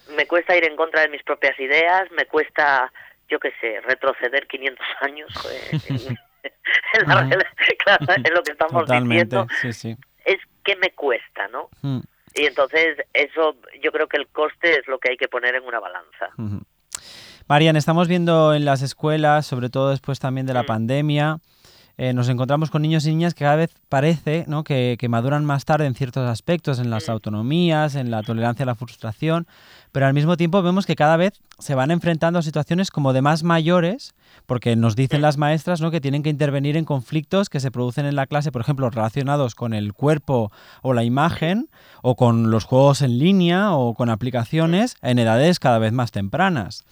Me 0.07 0.27
cuesta 0.27 0.55
ir 0.57 0.65
en 0.65 0.75
contra 0.75 1.01
de 1.01 1.09
mis 1.09 1.23
propias 1.23 1.57
ideas, 1.59 2.09
me 2.11 2.25
cuesta, 2.25 2.91
yo 3.29 3.39
qué 3.39 3.51
sé, 3.61 3.79
retroceder 3.81 4.47
500 4.47 4.85
años 5.01 5.29
en, 5.85 5.99
en 6.07 7.07
la 7.07 7.15
Ujú. 7.21 7.29
rela- 7.29 7.47
claro, 7.83 8.05
en 8.23 8.33
lo 8.33 8.43
que 8.43 8.51
estamos 8.51 8.81
Totalmente, 8.81 9.35
diciendo. 9.35 9.47
sí, 9.61 9.73
sí. 9.73 9.95
Es 10.25 10.37
que 10.63 10.75
me 10.75 10.91
cuesta, 10.91 11.47
¿no? 11.47 11.69
Mm, 11.81 11.99
Y 12.35 12.45
entonces 12.45 12.97
eso, 13.13 13.55
yo 13.81 13.91
creo 13.91 14.07
que 14.07 14.17
el 14.17 14.27
coste 14.27 14.79
es 14.79 14.87
lo 14.87 14.99
que 14.99 15.11
hay 15.11 15.17
que 15.17 15.27
poner 15.27 15.55
en 15.55 15.63
una 15.63 15.79
balanza. 15.79 16.29
ujú. 16.37 16.61
Marian, 17.47 17.75
estamos 17.75 18.07
viendo 18.07 18.53
en 18.53 18.63
las 18.65 18.81
escuelas, 18.81 19.45
sobre 19.45 19.69
todo 19.69 19.89
después 19.89 20.19
también 20.19 20.45
de 20.47 20.53
la 20.53 20.63
Mm. 20.63 20.67
pandemia, 20.67 21.37
eh, 22.03 22.13
nos 22.13 22.29
encontramos 22.29 22.71
con 22.71 22.81
niños 22.81 23.05
y 23.05 23.09
niñas 23.09 23.35
que 23.35 23.43
cada 23.45 23.57
vez 23.57 23.75
parece 23.87 24.43
¿no? 24.47 24.63
que, 24.63 24.95
que 24.97 25.07
maduran 25.07 25.45
más 25.45 25.65
tarde 25.65 25.85
en 25.85 25.93
ciertos 25.93 26.27
aspectos, 26.27 26.79
en 26.79 26.89
las 26.89 27.07
Mm. 27.07 27.11
autonomías, 27.11 27.93
en 27.93 28.09
la 28.09 28.23
tolerancia 28.23 28.63
a 28.63 28.65
la 28.65 28.73
frustración, 28.73 29.45
pero 29.91 30.07
al 30.07 30.15
mismo 30.15 30.35
tiempo 30.35 30.63
vemos 30.63 30.87
que 30.87 30.95
cada 30.95 31.15
vez 31.15 31.33
se 31.59 31.75
van 31.75 31.91
enfrentando 31.91 32.39
a 32.39 32.41
situaciones 32.41 32.89
como 32.89 33.13
de 33.13 33.21
más 33.21 33.43
mayores, 33.43 34.15
porque 34.47 34.75
nos 34.75 34.95
dicen 34.95 35.21
las 35.21 35.37
maestras 35.37 35.79
¿no? 35.79 35.91
que 35.91 36.01
tienen 36.01 36.23
que 36.23 36.31
intervenir 36.31 36.75
en 36.75 36.85
conflictos 36.85 37.49
que 37.49 37.59
se 37.59 37.69
producen 37.69 38.07
en 38.07 38.15
la 38.15 38.25
clase, 38.25 38.51
por 38.51 38.61
ejemplo, 38.61 38.89
relacionados 38.89 39.53
con 39.53 39.75
el 39.75 39.93
cuerpo 39.93 40.51
o 40.81 40.93
la 40.93 41.03
imagen, 41.03 41.69
o 42.01 42.15
con 42.15 42.49
los 42.49 42.63
juegos 42.63 43.03
en 43.03 43.19
línea, 43.19 43.73
o 43.73 43.93
con 43.93 44.09
aplicaciones 44.09 44.95
en 45.03 45.19
edades 45.19 45.59
cada 45.59 45.77
vez 45.77 45.91
más 45.91 46.09
tempranas. 46.09 46.83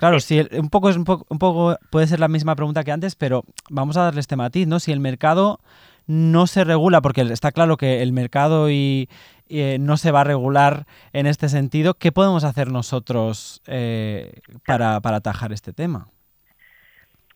Claro, 0.00 0.18
si 0.18 0.38
el- 0.38 0.48
un 0.58 0.70
poco 0.70 0.88
es 0.88 0.96
un 0.96 1.04
poco, 1.04 1.26
un 1.28 1.38
poco 1.38 1.76
puede 1.90 2.06
ser 2.06 2.20
la 2.20 2.28
misma 2.28 2.56
pregunta 2.56 2.84
que 2.84 2.90
antes, 2.90 3.16
pero 3.16 3.42
vamos 3.68 3.98
a 3.98 4.04
darle 4.04 4.20
este 4.20 4.34
matiz, 4.34 4.66
¿no? 4.66 4.80
Si 4.80 4.92
el 4.92 4.98
mercado 4.98 5.60
no 6.06 6.46
se 6.46 6.64
regula, 6.64 7.02
porque 7.02 7.20
está 7.20 7.52
claro 7.52 7.76
que 7.76 8.00
el 8.00 8.14
mercado 8.14 8.70
y, 8.70 9.10
y, 9.46 9.60
eh, 9.60 9.76
no 9.78 9.98
se 9.98 10.10
va 10.10 10.22
a 10.22 10.24
regular 10.24 10.86
en 11.12 11.26
este 11.26 11.50
sentido, 11.50 11.92
¿qué 11.92 12.12
podemos 12.12 12.44
hacer 12.44 12.68
nosotros 12.68 13.60
eh, 13.66 14.40
para, 14.66 15.00
para 15.00 15.18
atajar 15.18 15.52
este 15.52 15.74
tema? 15.74 16.08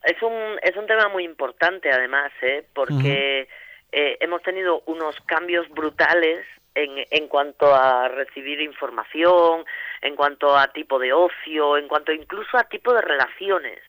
Es 0.03 0.19
un, 0.23 0.33
es 0.63 0.75
un 0.75 0.87
tema 0.87 1.07
muy 1.09 1.23
importante 1.23 1.91
además, 1.91 2.31
¿eh? 2.41 2.65
porque 2.73 3.47
eh, 3.91 4.17
hemos 4.21 4.41
tenido 4.41 4.81
unos 4.87 5.15
cambios 5.27 5.69
brutales 5.69 6.39
en, 6.73 6.89
en 7.11 7.27
cuanto 7.27 7.73
a 7.75 8.07
recibir 8.07 8.59
información, 8.59 9.65
en 10.05 10.15
cuanto 10.15 10.55
a 10.55 10.67
tipo 10.67 10.99
de 10.99 11.11
ocio, 11.11 11.77
en 11.77 11.87
cuanto 11.87 12.11
incluso 12.11 12.57
a 12.57 12.65
tipo 12.65 12.93
de 12.93 13.01
relaciones. 13.01 13.79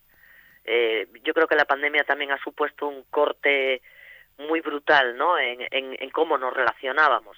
Eh, 0.64 1.06
yo 1.22 1.34
creo 1.34 1.46
que 1.46 1.54
la 1.54 1.66
pandemia 1.66 2.04
también 2.04 2.32
ha 2.32 2.38
supuesto 2.42 2.88
un 2.88 3.02
corte 3.10 3.82
muy 4.38 4.60
brutal, 4.60 5.16
¿no? 5.16 5.38
En, 5.38 5.60
en, 5.70 5.96
en 5.98 6.10
cómo 6.10 6.38
nos 6.38 6.54
relacionábamos. 6.54 7.36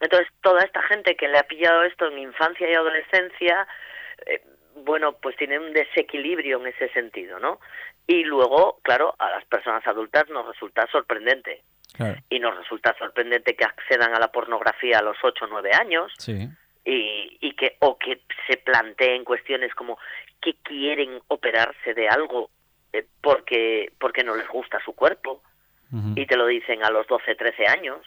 Entonces, 0.00 0.28
toda 0.42 0.62
esta 0.62 0.82
gente 0.82 1.16
que 1.16 1.28
le 1.28 1.38
ha 1.38 1.42
pillado 1.42 1.82
esto 1.82 2.06
en 2.06 2.18
infancia 2.18 2.70
y 2.70 2.74
adolescencia, 2.74 3.66
eh, 4.24 4.42
bueno, 4.76 5.12
pues 5.12 5.36
tiene 5.36 5.58
un 5.58 5.72
desequilibrio 5.72 6.60
en 6.60 6.68
ese 6.68 6.88
sentido, 6.90 7.38
¿no? 7.38 7.60
Y 8.06 8.24
luego, 8.24 8.80
claro, 8.82 9.14
a 9.18 9.28
las 9.30 9.44
personas 9.44 9.86
adultas 9.86 10.28
nos 10.30 10.46
resulta 10.46 10.86
sorprendente. 10.90 11.62
Claro. 11.94 12.16
Y 12.30 12.38
nos 12.38 12.56
resulta 12.56 12.94
sorprendente 12.98 13.54
que 13.54 13.64
accedan 13.64 14.14
a 14.14 14.20
la 14.20 14.30
pornografía 14.30 14.98
a 14.98 15.02
los 15.02 15.16
8 15.22 15.44
o 15.44 15.48
9 15.48 15.72
años 15.72 16.12
Sí. 16.18 16.48
Y, 16.88 17.36
y 17.40 17.52
que 17.52 17.76
o 17.80 17.98
que 17.98 18.22
se 18.46 18.56
planteen 18.56 19.22
cuestiones 19.24 19.74
como 19.74 19.98
que 20.40 20.54
quieren 20.62 21.20
operarse 21.28 21.92
de 21.92 22.08
algo 22.08 22.50
eh, 22.94 23.04
porque 23.20 23.92
porque 24.00 24.24
no 24.24 24.34
les 24.34 24.48
gusta 24.48 24.82
su 24.84 24.94
cuerpo 24.94 25.42
y 26.16 26.26
te 26.26 26.36
lo 26.36 26.46
dicen 26.46 26.84
a 26.84 26.90
los 26.90 27.06
12, 27.06 27.34
13 27.34 27.66
años 27.66 28.06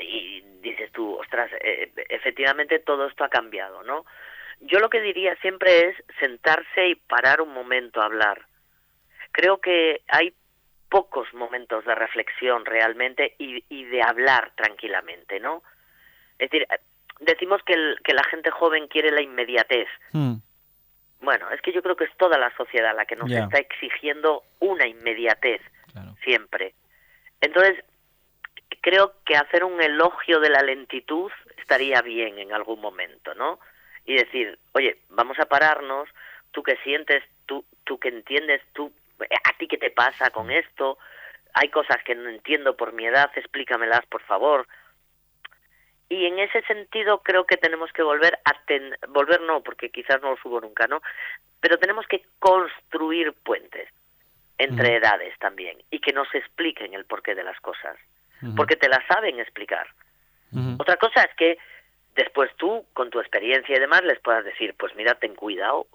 y 0.00 0.40
dices 0.60 0.92
tú, 0.92 1.16
ostras, 1.16 1.50
eh, 1.60 1.90
efectivamente 2.10 2.78
todo 2.78 3.08
esto 3.08 3.24
ha 3.24 3.28
cambiado, 3.28 3.82
¿no? 3.82 4.04
Yo 4.60 4.78
lo 4.78 4.88
que 4.88 5.00
diría 5.00 5.34
siempre 5.36 5.88
es 5.88 5.96
sentarse 6.20 6.86
y 6.86 6.94
parar 6.94 7.40
un 7.40 7.52
momento 7.52 8.00
a 8.00 8.04
hablar. 8.04 8.46
Creo 9.32 9.58
que 9.58 10.02
hay 10.06 10.32
pocos 10.88 11.26
momentos 11.34 11.84
de 11.84 11.96
reflexión 11.96 12.64
realmente 12.64 13.34
y, 13.36 13.64
y 13.68 13.84
de 13.86 14.02
hablar 14.02 14.52
tranquilamente, 14.54 15.40
¿no? 15.40 15.64
Es 16.38 16.50
decir, 16.50 16.68
decimos 17.20 17.62
que, 17.64 17.74
el- 17.74 17.98
que 18.04 18.14
la 18.14 18.24
gente 18.24 18.50
joven 18.50 18.88
quiere 18.88 19.10
la 19.10 19.22
inmediatez. 19.22 19.88
Mm. 20.12 20.34
Bueno, 21.20 21.50
es 21.50 21.60
que 21.62 21.72
yo 21.72 21.82
creo 21.82 21.96
que 21.96 22.04
es 22.04 22.16
toda 22.18 22.38
la 22.38 22.54
sociedad 22.56 22.94
la 22.94 23.06
que 23.06 23.16
nos 23.16 23.30
está 23.30 23.58
exigiendo 23.58 24.42
una 24.60 24.86
inmediatez 24.86 25.60
Claro. 25.92 26.14
siempre. 26.22 26.74
Entonces, 27.40 27.82
creo 28.82 29.14
que 29.24 29.36
hacer 29.36 29.64
un 29.64 29.80
elogio 29.80 30.40
de 30.40 30.50
la 30.50 30.62
lentitud 30.62 31.30
estaría 31.58 32.02
bien 32.02 32.38
en 32.38 32.52
algún 32.52 32.80
momento, 32.80 33.34
¿no? 33.34 33.58
Y 34.04 34.14
decir, 34.14 34.58
oye, 34.72 34.98
vamos 35.08 35.38
a 35.40 35.46
pararnos, 35.46 36.08
tú 36.52 36.62
que 36.62 36.76
sientes, 36.84 37.24
tú, 37.46 37.64
tú 37.84 37.98
que 37.98 38.08
entiendes, 38.08 38.62
tú, 38.72 38.92
a 39.20 39.52
ti 39.58 39.66
qué 39.66 39.78
te 39.78 39.90
pasa 39.90 40.30
con 40.30 40.50
esto, 40.50 40.98
hay 41.54 41.68
cosas 41.70 41.96
que 42.04 42.14
no 42.14 42.28
entiendo 42.28 42.76
por 42.76 42.92
mi 42.92 43.06
edad, 43.06 43.30
explícamelas, 43.34 44.04
por 44.06 44.22
favor. 44.22 44.68
Y 46.08 46.26
en 46.26 46.38
ese 46.38 46.62
sentido 46.62 47.22
creo 47.22 47.44
que 47.46 47.56
tenemos 47.56 47.92
que 47.92 48.02
volver 48.02 48.38
a 48.44 48.52
ten- 48.66 48.96
volver 49.08 49.40
no, 49.40 49.62
porque 49.62 49.90
quizás 49.90 50.20
no 50.22 50.30
lo 50.30 50.36
subo 50.36 50.60
nunca, 50.60 50.86
¿no? 50.86 51.02
Pero 51.60 51.78
tenemos 51.78 52.06
que 52.06 52.24
construir 52.38 53.32
puentes 53.32 53.88
entre 54.58 54.96
edades 54.96 55.36
también 55.38 55.82
y 55.90 55.98
que 56.00 56.12
nos 56.12 56.32
expliquen 56.34 56.94
el 56.94 57.04
porqué 57.04 57.34
de 57.34 57.44
las 57.44 57.58
cosas, 57.60 57.96
porque 58.54 58.76
te 58.76 58.88
las 58.88 59.04
saben 59.06 59.40
explicar. 59.40 59.86
Otra 60.80 60.96
cosa 60.96 61.22
es 61.22 61.34
que 61.36 61.58
después 62.14 62.50
tú, 62.56 62.86
con 62.92 63.10
tu 63.10 63.18
experiencia 63.20 63.76
y 63.76 63.80
demás, 63.80 64.02
les 64.04 64.20
puedas 64.20 64.44
decir, 64.44 64.74
pues 64.78 64.94
mira, 64.94 65.14
ten 65.16 65.34
cuidado, 65.34 65.86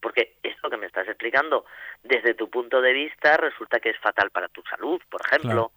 porque 0.00 0.34
esto 0.42 0.70
que 0.70 0.76
me 0.76 0.86
estás 0.86 1.08
explicando, 1.08 1.64
desde 2.02 2.34
tu 2.34 2.48
punto 2.48 2.80
de 2.80 2.92
vista, 2.92 3.36
resulta 3.36 3.80
que 3.80 3.90
es 3.90 3.98
fatal 3.98 4.30
para 4.30 4.48
tu 4.48 4.62
salud, 4.62 5.02
por 5.10 5.20
ejemplo, 5.26 5.72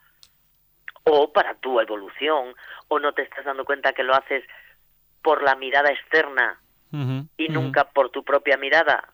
o 1.10 1.32
para 1.32 1.56
tu 1.56 1.80
evolución, 1.80 2.54
o 2.88 3.00
no 3.00 3.13
te 3.13 3.24
estás 3.24 3.46
dando 3.46 3.65
cuenta 3.65 3.93
que 3.93 4.04
lo 4.04 4.13
haces 4.13 4.43
por 5.22 5.41
la 5.41 5.56
mirada 5.56 5.89
externa 5.91 6.60
y 7.38 7.50
nunca 7.50 7.86
por 7.86 8.10
tu 8.10 8.24
propia 8.24 8.58
mirada. 8.58 9.13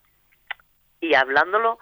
Y 0.99 1.15
hablándolo, 1.15 1.79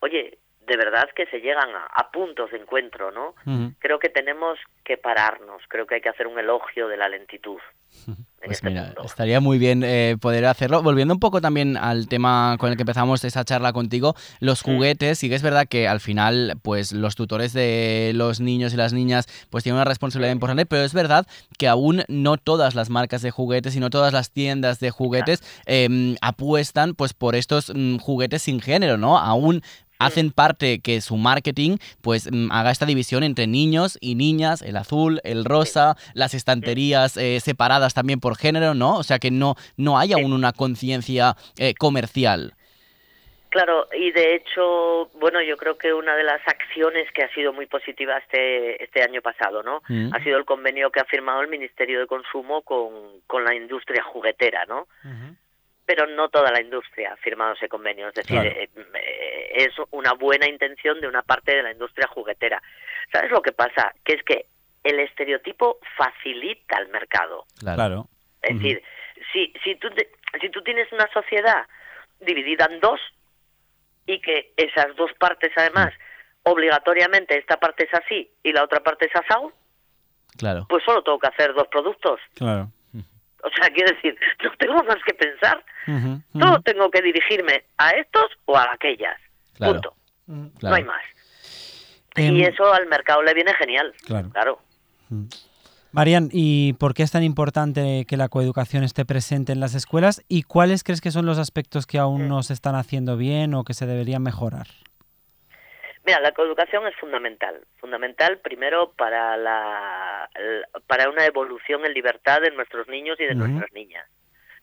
oye, 0.00 0.38
de 0.66 0.76
verdad 0.76 1.08
que 1.14 1.26
se 1.26 1.40
llegan 1.40 1.68
a, 1.70 1.86
a 1.86 2.10
puntos 2.10 2.50
de 2.50 2.58
encuentro, 2.58 3.10
¿no? 3.10 3.34
Creo 3.78 3.98
que 3.98 4.08
tenemos 4.08 4.58
que 4.84 4.96
pararnos, 4.96 5.62
creo 5.68 5.86
que 5.86 5.96
hay 5.96 6.00
que 6.00 6.08
hacer 6.08 6.26
un 6.26 6.38
elogio 6.38 6.86
de 6.86 6.96
la 6.96 7.08
lentitud. 7.08 7.58
en 8.06 8.16
Pues 8.38 8.58
este 8.58 8.68
mira, 8.68 8.94
estaría 9.04 9.40
muy 9.40 9.58
bien 9.58 9.82
eh, 9.84 10.16
poder 10.20 10.44
hacerlo. 10.46 10.82
Volviendo 10.82 11.14
un 11.14 11.20
poco 11.20 11.40
también 11.40 11.76
al 11.76 12.08
tema 12.08 12.56
con 12.58 12.70
el 12.70 12.76
que 12.76 12.82
empezamos 12.82 13.24
esa 13.24 13.44
charla 13.44 13.72
contigo, 13.72 14.14
los 14.38 14.62
juguetes, 14.62 15.18
sí 15.18 15.28
que 15.28 15.34
es 15.34 15.42
verdad 15.42 15.66
que 15.66 15.88
al 15.88 16.00
final, 16.00 16.54
pues 16.62 16.92
los 16.92 17.16
tutores 17.16 17.52
de 17.52 18.12
los 18.14 18.40
niños 18.40 18.72
y 18.72 18.76
las 18.76 18.92
niñas, 18.92 19.26
pues 19.50 19.64
tienen 19.64 19.76
una 19.76 19.84
responsabilidad 19.84 20.32
importante, 20.32 20.66
pero 20.66 20.82
es 20.82 20.94
verdad 20.94 21.26
que 21.58 21.68
aún 21.68 22.04
no 22.08 22.36
todas 22.36 22.74
las 22.74 22.90
marcas 22.90 23.22
de 23.22 23.30
juguetes 23.30 23.74
y 23.74 23.80
no 23.80 23.90
todas 23.90 24.12
las 24.12 24.30
tiendas 24.30 24.78
de 24.78 24.90
juguetes 24.90 25.42
em, 25.66 26.16
apuestan, 26.20 26.94
pues 26.94 27.12
por 27.12 27.34
estos 27.34 27.72
mm, 27.74 27.96
juguetes 27.96 28.42
sin 28.42 28.60
género, 28.60 28.98
¿no? 28.98 29.18
Aún 29.18 29.62
hacen 30.00 30.32
parte 30.32 30.80
que 30.80 31.00
su 31.00 31.16
marketing 31.16 31.76
pues 32.02 32.28
mm, 32.32 32.50
haga 32.50 32.72
esta 32.72 32.86
división 32.86 33.22
entre 33.22 33.46
niños 33.46 33.98
y 34.00 34.16
niñas, 34.16 34.62
el 34.62 34.76
azul, 34.76 35.20
el 35.22 35.44
rosa, 35.44 35.94
las 36.14 36.34
estanterías 36.34 37.16
eh, 37.16 37.38
separadas 37.40 37.94
también 37.94 38.18
por 38.18 38.36
género, 38.36 38.74
¿no? 38.74 38.96
O 38.96 39.02
sea 39.04 39.20
que 39.20 39.30
no, 39.30 39.54
no 39.76 39.98
hay 39.98 40.12
aún 40.12 40.32
una 40.32 40.52
conciencia 40.52 41.36
eh, 41.58 41.74
comercial. 41.74 42.54
Claro, 43.50 43.88
y 43.92 44.12
de 44.12 44.36
hecho, 44.36 45.10
bueno, 45.14 45.42
yo 45.42 45.56
creo 45.56 45.76
que 45.76 45.92
una 45.92 46.14
de 46.14 46.22
las 46.22 46.40
acciones 46.46 47.10
que 47.12 47.24
ha 47.24 47.34
sido 47.34 47.52
muy 47.52 47.66
positiva 47.66 48.16
este, 48.18 48.82
este 48.82 49.02
año 49.02 49.20
pasado, 49.22 49.64
¿no? 49.64 49.82
Mm. 49.88 50.14
Ha 50.14 50.22
sido 50.22 50.38
el 50.38 50.44
convenio 50.44 50.90
que 50.90 51.00
ha 51.00 51.04
firmado 51.04 51.40
el 51.40 51.48
Ministerio 51.48 51.98
de 51.98 52.06
Consumo 52.06 52.62
con, 52.62 53.20
con 53.26 53.44
la 53.44 53.54
industria 53.54 54.04
juguetera, 54.04 54.66
¿no? 54.66 54.86
Pero 55.90 56.06
no 56.06 56.28
toda 56.28 56.52
la 56.52 56.60
industria 56.60 57.12
ha 57.12 57.16
firmado 57.16 57.54
ese 57.54 57.68
convenio. 57.68 58.06
Es 58.10 58.14
decir, 58.14 58.40
Claro. 58.40 58.48
eh, 58.48 59.50
es 59.56 59.70
una 59.90 60.12
buena 60.12 60.48
intención 60.48 61.00
de 61.00 61.08
una 61.08 61.22
parte 61.22 61.52
de 61.52 61.64
la 61.64 61.72
industria 61.72 62.06
juguetera. 62.06 62.62
¿Sabes 63.12 63.32
lo 63.32 63.42
que 63.42 63.50
pasa? 63.50 63.92
Que 64.04 64.12
es 64.12 64.22
que 64.22 64.46
el 64.84 65.00
estereotipo 65.00 65.80
facilita 65.96 66.78
el 66.78 66.90
mercado. 66.90 67.44
Claro. 67.58 68.06
Es 68.40 68.54
decir, 68.54 68.80
si, 69.32 69.52
si, 69.64 69.74
tú 69.80 69.90
te- 69.90 70.12
si 70.40 70.48
tú 70.50 70.62
tienes 70.62 70.92
una 70.92 71.08
sociedad 71.12 71.66
dividida 72.20 72.66
en 72.70 72.78
dos 72.78 73.00
y 74.06 74.20
que 74.20 74.52
esas 74.56 74.94
dos 74.94 75.10
partes 75.18 75.50
además 75.56 75.92
obligatoriamente 76.44 77.36
esta 77.36 77.56
parte 77.58 77.88
es 77.90 77.94
así 77.94 78.30
y 78.44 78.52
la 78.52 78.62
otra 78.62 78.78
parte 78.78 79.06
es 79.06 79.16
asado, 79.16 79.52
Claro. 80.38 80.66
pues 80.68 80.84
solo 80.84 81.02
tengo 81.02 81.18
que 81.18 81.26
hacer 81.26 81.52
dos 81.52 81.66
productos. 81.66 82.20
Claro. 82.36 82.68
O 83.44 83.50
sea, 83.56 83.70
quiero 83.70 83.94
decir, 83.94 84.16
no 84.44 84.50
tengo 84.58 84.82
más 84.84 84.98
que 85.06 85.14
pensar. 85.14 85.64
Ujú. 85.86 86.62
tengo 86.62 86.90
que 86.90 87.02
dirigirme 87.02 87.64
a 87.78 87.90
estos 87.92 88.26
o 88.44 88.56
a 88.56 88.68
aquellas. 88.72 89.16
Claro. 89.54 89.72
Punto. 89.74 89.94
Claro. 90.58 90.70
No 90.70 90.74
hay 90.74 90.84
más. 90.84 91.02
Em, 92.16 92.36
Y 92.36 92.42
eso 92.44 92.72
al 92.72 92.86
mercado 92.86 93.22
le 93.22 93.34
viene 93.34 93.52
genial. 93.54 93.92
Claro. 94.04 94.30
Claro. 94.30 94.58
Marian, 95.92 96.28
¿y 96.32 96.74
por 96.74 96.94
qué 96.94 97.02
es 97.02 97.10
tan 97.10 97.24
importante 97.24 98.04
que 98.06 98.16
la 98.16 98.28
coeducación 98.28 98.84
esté 98.84 99.04
presente 99.04 99.52
en 99.52 99.58
las 99.60 99.74
escuelas? 99.74 100.22
¿Y 100.28 100.42
cuáles 100.44 100.84
crees 100.84 101.00
que 101.00 101.10
son 101.10 101.26
los 101.26 101.38
aspectos 101.38 101.86
que 101.86 101.98
aún 101.98 102.28
no 102.28 102.42
se 102.44 102.52
están 102.52 102.76
haciendo 102.76 103.16
bien 103.16 103.54
o 103.54 103.64
que 103.64 103.74
se 103.74 103.86
deberían 103.86 104.22
mejorar? 104.22 104.68
Mira, 106.10 106.20
la 106.22 106.32
coeducación 106.32 106.86
es 106.88 106.96
fundamental. 106.96 107.64
Fundamental 107.78 108.38
primero 108.38 108.90
para, 108.94 109.36
la, 109.36 110.28
para 110.88 111.08
una 111.08 111.24
evolución 111.24 111.84
en 111.86 111.94
libertad 111.94 112.40
de 112.40 112.50
nuestros 112.50 112.88
niños 112.88 113.18
y 113.20 113.26
de 113.26 113.34
nuestras 113.36 113.72
niñas. 113.72 114.08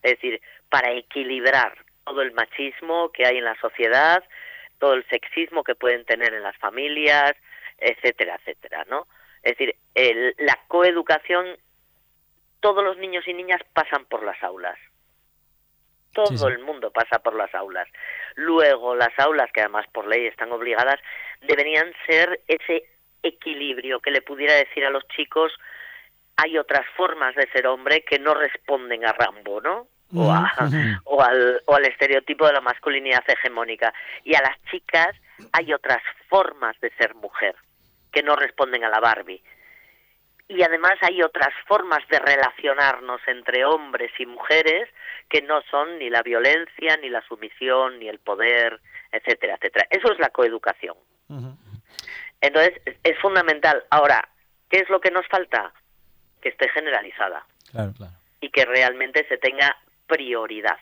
Es 0.04 0.12
decir, 0.16 0.42
para 0.70 0.92
equilibrar 0.92 1.74
todo 2.06 2.22
el 2.22 2.34
machismo 2.34 3.14
que 3.14 3.26
hay 3.26 3.38
en 3.38 3.46
la 3.46 3.56
sociedad, 3.62 4.24
todo 4.78 4.94
el 4.94 5.06
sexismo 5.08 5.64
que 5.64 5.76
pueden 5.76 6.04
tener 6.04 6.34
en 6.34 6.44
las 6.44 6.58
familias, 6.58 7.34
etcétera, 7.78 8.36
etcétera, 8.40 8.86
¿no? 8.90 9.08
Es 9.42 9.58
decir, 9.58 9.74
el- 9.96 10.36
la 10.40 10.60
coeducación, 10.68 11.58
todos 12.60 12.84
los 12.84 12.98
niños 12.98 13.26
y 13.26 13.34
niñas 13.34 13.62
pasan 13.72 14.04
por 14.06 14.24
las 14.24 14.42
aulas. 14.44 14.78
Todo 16.18 16.28
Sí, 16.28 16.38
sí. 16.40 16.46
el 16.48 16.60
mundo 16.60 16.90
pasa 16.92 17.20
por 17.20 17.36
las 17.36 17.54
aulas. 17.54 17.88
Luego, 18.36 18.96
las 18.96 19.18
aulas, 19.20 19.52
que 19.54 19.62
además 19.62 19.86
por 19.94 20.08
ley 20.08 20.26
están 20.26 20.52
obligadas, 20.52 21.00
deberían 21.42 21.94
ser 22.08 22.42
ese 22.48 22.86
equilibrio 23.22 24.00
que 24.00 24.10
le 24.10 24.22
pudiera 24.24 24.54
decir 24.56 24.84
a 24.84 24.90
los 24.90 25.08
chicos, 25.10 25.54
hay 26.38 26.58
otras 26.58 26.86
formas 26.96 27.36
de 27.36 27.48
ser 27.52 27.68
hombre 27.68 28.04
que 28.04 28.18
no 28.18 28.34
responden 28.34 29.06
a 29.06 29.14
Rambo, 29.14 29.62
¿no? 29.62 29.88
O, 30.16 30.32
a- 30.32 30.52
o 31.06 31.22
al, 31.22 31.62
o 31.66 31.76
al 31.76 31.86
estereotipo 31.86 32.48
de 32.48 32.54
la 32.54 32.62
masculinidad 32.62 33.24
hegemónica. 33.28 33.94
Y 34.24 34.36
a 34.36 34.42
las 34.42 34.58
chicas 34.72 35.16
hay 35.54 35.72
otras 35.74 36.02
formas 36.30 36.80
de 36.80 36.90
ser 36.98 37.14
mujer 37.14 37.56
que 38.12 38.24
no 38.24 38.36
responden 38.36 38.84
a 38.84 38.90
la 38.90 39.00
Barbie. 39.00 39.44
Y 40.50 40.62
además 40.64 40.94
hay 41.02 41.22
otras 41.22 41.54
formas 41.68 42.00
de 42.10 42.20
relacionarnos 42.20 43.20
entre 43.28 43.66
hombres 43.66 44.12
y 44.18 44.26
mujeres 44.26 44.88
que 45.30 45.42
no 45.42 45.62
son 45.70 46.00
ni 46.00 46.10
la 46.10 46.22
violencia, 46.24 46.96
ni 46.98 47.10
la 47.10 47.22
sumisión, 47.28 48.00
ni 48.00 48.08
el 48.08 48.20
poder, 48.20 48.80
etcétera, 49.12 49.56
etcétera. 49.56 49.88
Eso 49.90 50.12
es 50.12 50.20
la 50.20 50.30
coeducación. 50.30 50.96
Entonces, 52.42 52.80
es- 53.04 53.20
fundamental. 53.20 53.84
Ahora, 53.90 54.30
¿qué 54.70 54.78
es 54.80 54.90
lo 54.90 55.02
que 55.02 55.12
nos 55.12 55.28
falta? 55.28 55.74
Que 56.42 56.50
esté 56.50 56.70
generalizada 56.70 57.46
Claro. 57.72 57.92
Claro. 57.98 58.14
y 58.40 58.50
que 58.52 58.64
realmente 58.66 59.26
se 59.28 59.38
tenga 59.38 59.76
prioridad 60.06 60.78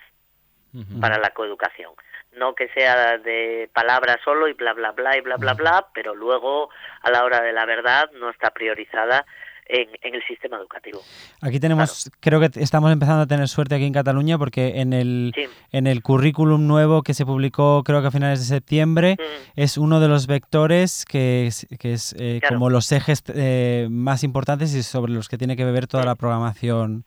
para 1.00 1.18
la 1.18 1.30
coeducación. 1.32 1.94
no 2.34 2.54
que 2.54 2.68
sea 2.74 3.18
de 3.18 3.70
palabras 3.74 4.18
solo 4.26 4.50
y 4.50 4.54
bla 4.54 4.74
bla 4.74 4.92
bla 4.92 5.16
y 5.18 5.22
bla 5.22 5.38
bla 5.38 5.54
bla, 5.54 5.88
pero 5.94 6.14
luego 6.14 6.70
a 7.02 7.10
la 7.10 7.24
hora 7.24 7.40
de 7.40 7.54
la 7.54 7.66
verdad 7.66 8.12
no 8.12 8.30
está 8.30 8.50
priorizada 8.52 9.26
en, 9.68 9.90
en 10.02 10.16
el 10.16 10.24
sistema 10.28 10.58
educativo. 10.58 11.02
Aquí 11.42 11.60
tenemos, 11.60 12.12
creo 12.20 12.40
que 12.40 12.50
estamos 12.60 12.92
empezando 12.92 13.22
a 13.24 13.28
tener 13.28 13.48
suerte 13.48 13.76
aquí 13.76 13.86
en 13.86 13.94
Cataluña 13.94 14.38
porque 14.38 14.80
en 14.82 14.94
el, 14.94 15.32
Sí. 15.36 15.46
en 15.72 15.88
el 15.88 16.02
currículum 16.04 16.68
nuevo 16.68 17.02
que 17.02 17.14
se 17.14 17.26
publicó 17.26 17.84
creo 17.84 18.02
que 18.02 18.08
a 18.08 18.12
finales 18.12 18.40
de 18.40 18.46
septiembre 18.46 19.16
Mm, 19.20 19.24
es 19.60 19.78
uno 19.78 20.00
de 20.00 20.08
los 20.08 20.28
vectores 20.28 21.06
que 21.06 21.48
es, 21.48 21.68
que 21.80 21.94
es 21.94 22.14
eh, 22.20 22.38
Claro. 22.42 22.56
como 22.56 22.70
los 22.70 22.92
ejes 22.92 23.24
eh, 23.34 23.88
más 23.90 24.24
importantes 24.24 24.74
y 24.76 24.84
sobre 24.84 25.12
los 25.14 25.28
que 25.30 25.38
tiene 25.38 25.56
que 25.56 25.66
beber 25.66 25.88
toda 25.88 26.04
Sí. 26.04 26.08
la 26.10 26.16
programación 26.16 27.04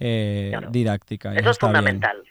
eh, 0.00 0.48
Claro. 0.50 0.70
didáctica. 0.70 1.34
Eso 1.34 1.50
es 1.50 1.58
fundamental. 1.58 2.22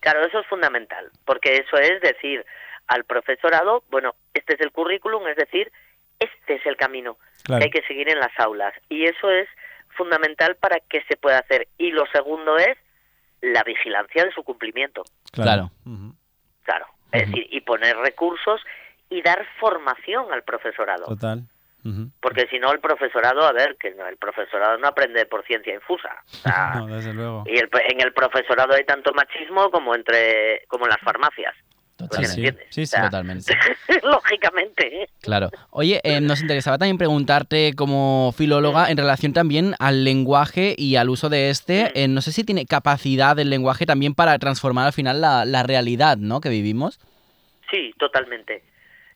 Claro, 0.00 0.26
eso 0.26 0.40
es 0.40 0.46
fundamental, 0.48 1.10
porque 1.24 1.54
eso 1.54 1.76
es 1.76 2.00
decir 2.00 2.44
al 2.88 3.04
profesorado, 3.04 3.84
bueno, 3.90 4.14
este 4.34 4.54
es 4.54 4.60
el 4.60 4.72
currículum, 4.72 5.26
es 5.28 5.36
decir, 5.36 5.70
este 6.22 6.54
es 6.54 6.66
el 6.66 6.76
camino 6.76 7.16
Claro. 7.44 7.60
que 7.60 7.64
hay 7.64 7.70
que 7.70 7.86
seguir 7.88 8.08
en 8.10 8.18
las 8.20 8.32
aulas. 8.38 8.72
Y 8.88 9.04
eso 9.04 9.30
es 9.30 9.48
fundamental 9.96 10.56
para 10.56 10.78
que 10.80 11.02
se 11.08 11.16
pueda 11.16 11.38
hacer. 11.38 11.68
Y 11.78 11.90
lo 11.90 12.04
segundo 12.12 12.56
es 12.56 12.76
la 13.40 13.62
vigilancia 13.64 14.24
de 14.24 14.32
su 14.32 14.42
cumplimiento. 14.44 15.02
Claro. 15.32 15.70
Claro. 16.62 16.86
Es 17.10 17.26
decir, 17.26 17.46
y 17.50 17.60
poner 17.62 17.96
recursos 17.96 18.60
y 19.10 19.20
dar 19.22 19.44
formación 19.60 20.32
al 20.32 20.42
profesorado. 20.44 21.06
Total. 21.06 21.42
Porque 22.20 22.46
si 22.46 22.60
no, 22.60 22.70
el 22.70 22.78
profesorado, 22.78 23.42
a 23.44 23.50
ver, 23.52 23.76
que 23.76 23.90
no, 23.90 24.06
el 24.06 24.16
profesorado 24.16 24.78
no 24.78 24.86
aprende 24.86 25.26
por 25.26 25.44
ciencia 25.44 25.74
infusa. 25.74 26.10
O 26.24 26.28
sea, 26.36 26.72
No, 26.76 26.86
desde 26.86 27.12
luego. 27.12 27.42
y 27.46 27.58
el- 27.58 27.68
en 27.90 28.00
el 28.00 28.12
profesorado 28.12 28.74
hay 28.74 28.84
tanto 28.84 29.12
machismo 29.12 29.68
como 29.72 29.94
entre 29.96 30.62
como 30.68 30.84
en 30.86 30.90
las 30.90 31.00
farmacias. 31.00 31.54
¿Entiendes? 32.04 32.56
Sí, 32.70 32.70
sí. 32.70 32.82
O 32.82 32.86
sea, 32.86 33.04
Totalmente. 33.04 33.54
lógicamente. 34.02 35.02
¿eh? 35.02 35.08
Claro. 35.20 35.50
Oye, 35.70 36.00
eh, 36.04 36.20
nos 36.20 36.40
interesaba 36.40 36.78
también 36.78 36.98
preguntarte 36.98 37.72
como 37.76 38.32
filóloga 38.36 38.90
en 38.90 38.96
relación 38.96 39.32
también 39.32 39.74
al 39.78 40.04
lenguaje 40.04 40.74
y 40.76 40.96
al 40.96 41.08
uso 41.10 41.28
de 41.28 41.50
este. 41.50 41.90
eh, 41.94 42.08
no 42.08 42.20
sé 42.20 42.32
si 42.32 42.44
tiene 42.44 42.66
capacidad 42.66 43.38
el 43.38 43.50
lenguaje 43.50 43.86
también 43.86 44.14
para 44.14 44.38
transformar 44.38 44.86
al 44.86 44.92
final 44.92 45.20
la, 45.20 45.44
la 45.44 45.62
realidad 45.62 46.16
¿no? 46.16 46.40
que 46.40 46.48
vivimos. 46.48 47.00
Sí, 47.70 47.94
totalmente. 47.98 48.62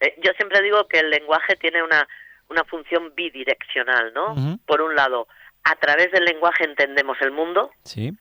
Eh, 0.01 0.14
yo 0.25 0.33
siempre 0.37 0.62
digo 0.62 0.87
que 0.88 0.99
el 1.01 1.11
lenguaje 1.11 1.57
tiene 1.57 1.83
una, 1.83 2.07
una 2.49 2.64
función 2.64 3.12
bidireccional, 3.14 4.12
¿no? 4.14 4.33
Ujú. 4.33 4.59
Por 4.66 4.81
un 4.83 4.94
lado, 4.94 5.27
a 5.64 5.75
través 5.77 6.11
del 6.12 6.25
lenguaje 6.25 6.64
entendemos 6.64 7.16
el 7.20 7.33
mundo 7.33 7.70
Sí. 7.85 8.12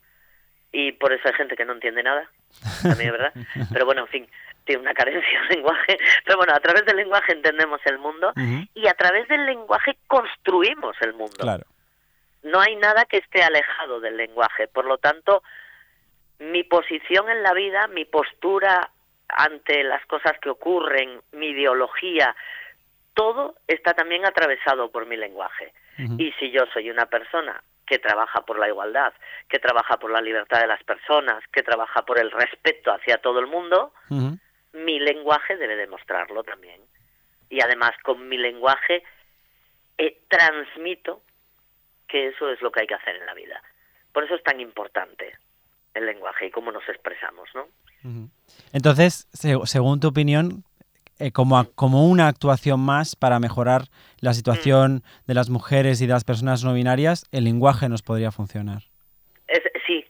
y 0.72 0.92
por 0.94 1.14
eso 1.14 1.28
hay 1.28 1.34
gente 1.36 1.56
que 1.56 1.64
no 1.66 1.74
entiende 1.74 2.02
nada, 2.04 2.30
también 2.82 3.12
verdad. 3.12 3.34
Pero 3.74 3.86
bueno, 3.86 4.02
en 4.02 4.08
fin, 4.08 4.28
tiene 4.66 4.82
una 4.82 4.94
carencia 4.94 5.42
el 5.50 5.58
lenguaje. 5.58 5.98
Pero 6.26 6.38
bueno, 6.38 6.54
a 6.54 6.60
través 6.60 6.86
del 6.86 6.98
lenguaje 6.98 7.32
entendemos 7.32 7.80
el 7.86 7.98
mundo 8.00 8.34
y 8.74 8.88
a 8.88 8.94
través 8.94 9.28
del 9.28 9.46
lenguaje 9.46 9.98
construimos 10.08 10.96
el 11.02 11.14
mundo. 11.14 11.38
Claro. 11.40 11.66
no 12.44 12.60
hay 12.60 12.76
nada 12.76 13.06
que 13.06 13.18
esté 13.18 13.44
alejado 13.44 14.00
del 14.00 14.18
lenguaje. 14.18 14.68
Por 14.68 14.86
lo 14.86 14.98
tanto, 14.98 15.42
mi 16.40 16.64
posición 16.64 17.30
en 17.30 17.42
la 17.44 17.54
vida, 17.54 17.88
mi 17.88 18.06
postura 18.06 18.92
ante 19.28 19.84
las 19.84 20.06
cosas 20.06 20.34
que 20.40 20.50
ocurren, 20.50 21.22
mi 21.32 21.48
ideología, 21.48 22.36
todo 23.14 23.56
está 23.68 23.94
también 23.94 24.26
atravesado 24.26 24.92
por 24.92 25.06
mi 25.06 25.18
lenguaje. 25.18 25.74
Y 26.18 26.34
si 26.34 26.52
yo 26.52 26.66
soy 26.74 26.90
una 26.90 27.06
persona 27.06 27.64
que 27.86 28.00
trabaja 28.00 28.42
por 28.42 28.60
la 28.60 28.68
igualdad, 28.68 29.14
que 29.48 29.60
trabaja 29.60 29.98
por 29.98 30.12
la 30.12 30.22
libertad 30.22 30.60
de 30.60 30.68
las 30.68 30.84
personas, 30.84 31.42
que 31.52 31.64
trabaja 31.64 32.02
por 32.02 32.20
el 32.20 32.32
respeto 32.32 32.92
hacia 32.92 33.18
todo 33.18 33.40
el 33.40 33.48
mundo. 33.48 33.94
Mi 34.76 35.00
lenguaje 35.00 35.58
debe 35.58 35.76
demostrarlo 35.76 36.44
también. 36.44 36.82
Y 37.50 37.62
además 37.62 37.92
con 38.04 38.28
mi 38.28 38.38
lenguaje 38.38 39.04
eh, 39.98 40.20
transmito 40.28 41.22
que 42.08 42.28
eso 42.28 42.50
es 42.52 42.62
lo 42.62 42.72
que 42.72 42.82
hay 42.82 42.88
que 42.88 42.96
hacer 42.96 43.16
en 43.16 43.26
la 43.26 43.34
vida. 43.34 43.62
Por 44.14 44.24
eso 44.24 44.36
es 44.36 44.44
tan 44.44 44.60
importante 44.60 45.34
el 45.94 46.06
lenguaje 46.06 46.48
y 46.48 46.52
cómo 46.52 46.72
nos 46.72 46.88
expresamos, 46.90 47.50
¿no? 47.56 47.68
Entonces, 48.74 49.28
se- 49.34 49.56
según 49.66 50.00
tu 50.00 50.10
opinión, 50.10 50.64
eh, 51.20 51.32
como, 51.32 51.58
a- 51.58 51.66
como 51.76 52.08
una 52.08 52.28
actuación 52.28 52.80
más 52.80 53.16
para 53.16 53.40
mejorar 53.40 53.84
la 54.20 54.34
situación 54.34 55.04
de 55.28 55.34
las 55.34 55.50
mujeres 55.50 56.02
y 56.02 56.08
de 56.08 56.14
las 56.14 56.24
personas 56.26 56.64
no 56.64 56.74
binarias, 56.74 57.26
el 57.32 57.46
lenguaje 57.46 57.88
nos 57.90 58.02
podría 58.04 58.32
funcionar. 58.32 58.84
Es, 59.48 59.62
sí, 59.88 60.06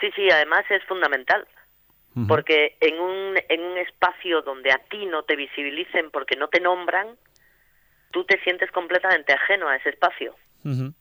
sí, 0.00 0.10
sí, 0.16 0.28
además 0.30 0.64
es 0.70 0.82
fundamental. 0.84 1.46
Porque 2.26 2.76
en 2.80 2.98
un, 2.98 3.38
en 3.48 3.60
un 3.62 3.78
espacio 3.78 4.42
donde 4.42 4.72
a 4.72 4.78
ti 4.90 5.06
no 5.06 5.22
te 5.22 5.36
visibilicen 5.36 6.10
porque 6.10 6.36
no 6.36 6.48
te 6.48 6.60
nombran, 6.60 7.16
tú 8.10 8.24
te 8.24 8.40
sientes 8.40 8.70
completamente 8.70 9.32
ajeno 9.32 9.68
a 9.68 9.76
ese 9.76 9.90
espacio. 9.90 10.34
Ujú. 10.64 10.92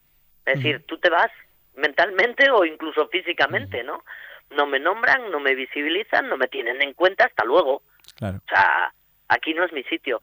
Es 0.45 0.55
decir, 0.55 0.83
tú 0.85 0.97
te 0.97 1.09
vas 1.09 1.31
mentalmente 1.75 2.49
o 2.51 2.65
incluso 2.65 3.07
físicamente, 3.07 3.83
¿no? 3.83 4.03
No 4.51 4.65
me 4.65 4.79
nombran, 4.79 5.31
no 5.31 5.39
me 5.39 5.55
visibilizan, 5.55 6.29
no 6.29 6.37
me 6.37 6.47
tienen 6.47 6.81
en 6.81 6.93
cuenta, 6.93 7.25
hasta 7.25 7.43
luego. 7.45 7.83
Claro. 8.15 8.37
O 8.37 8.49
sea, 8.49 8.93
aquí 9.27 9.53
no 9.53 9.63
es 9.63 9.73
mi 9.73 9.83
sitio. 9.83 10.21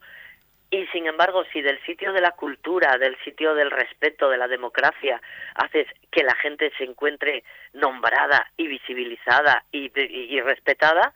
Y 0.75 0.87
sin 0.93 1.07
embargo, 1.07 1.43
si 1.53 1.61
del 1.63 1.79
sitio 1.85 2.13
de 2.13 2.21
la 2.21 2.33
cultura, 2.33 2.97
del 2.99 3.17
sitio 3.25 3.55
del 3.55 3.71
respeto, 3.71 4.29
de 4.29 4.39
la 4.39 4.49
democracia, 4.49 5.21
haces 5.55 5.87
que 6.11 6.23
la 6.25 6.35
gente 6.37 6.73
se 6.79 6.85
encuentre 6.85 7.45
nombrada 7.75 8.47
y 8.57 8.67
visibilizada 8.67 9.63
y, 9.71 9.87
y- 9.95 10.37
y 10.37 10.41
respetada, 10.41 11.13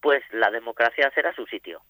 pues 0.00 0.22
la 0.32 0.50
democracia 0.50 1.10
será 1.14 1.34
su 1.34 1.44
sitio. 1.46 1.80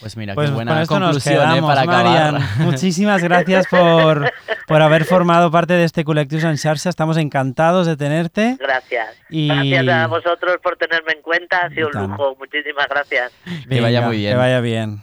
Pues 0.00 0.16
mira, 0.16 0.34
Pues 0.34 0.50
qué 0.50 0.54
buena 0.54 0.72
con 0.74 0.82
esto 0.82 0.98
nos 1.00 1.24
conclusión 1.24 1.56
¿eh? 1.56 1.60
para 1.60 1.80
acabar. 1.80 2.04
Marian. 2.32 2.48
Muchísimas 2.60 3.20
gracias 3.20 3.66
por, 3.66 4.30
por 4.68 4.80
haber 4.82 5.04
formado 5.04 5.50
parte 5.50 5.72
de 5.72 5.82
este 5.82 6.04
Colectivos 6.04 6.44
en 6.44 6.56
Xarxa. 6.56 6.88
Estamos 6.90 7.16
encantados 7.16 7.88
de 7.88 7.96
tenerte. 7.96 8.56
Gracias. 8.60 9.20
Y- 9.30 9.48
Gracias 9.48 9.88
a 9.88 10.06
vosotros 10.06 10.58
por 10.62 10.76
tenerme 10.76 11.14
en 11.14 11.22
cuenta. 11.22 11.64
Ha 11.64 11.70
sido 11.70 11.88
un 11.92 12.10
lujo. 12.10 12.36
Muchísimas 12.38 12.86
gracias. 12.88 13.32
Que 13.68 13.80
vaya 13.80 14.02
muy 14.02 14.18
bien. 14.18 14.32
Que 14.34 14.38
vaya 14.38 14.60
bien. 14.60 14.98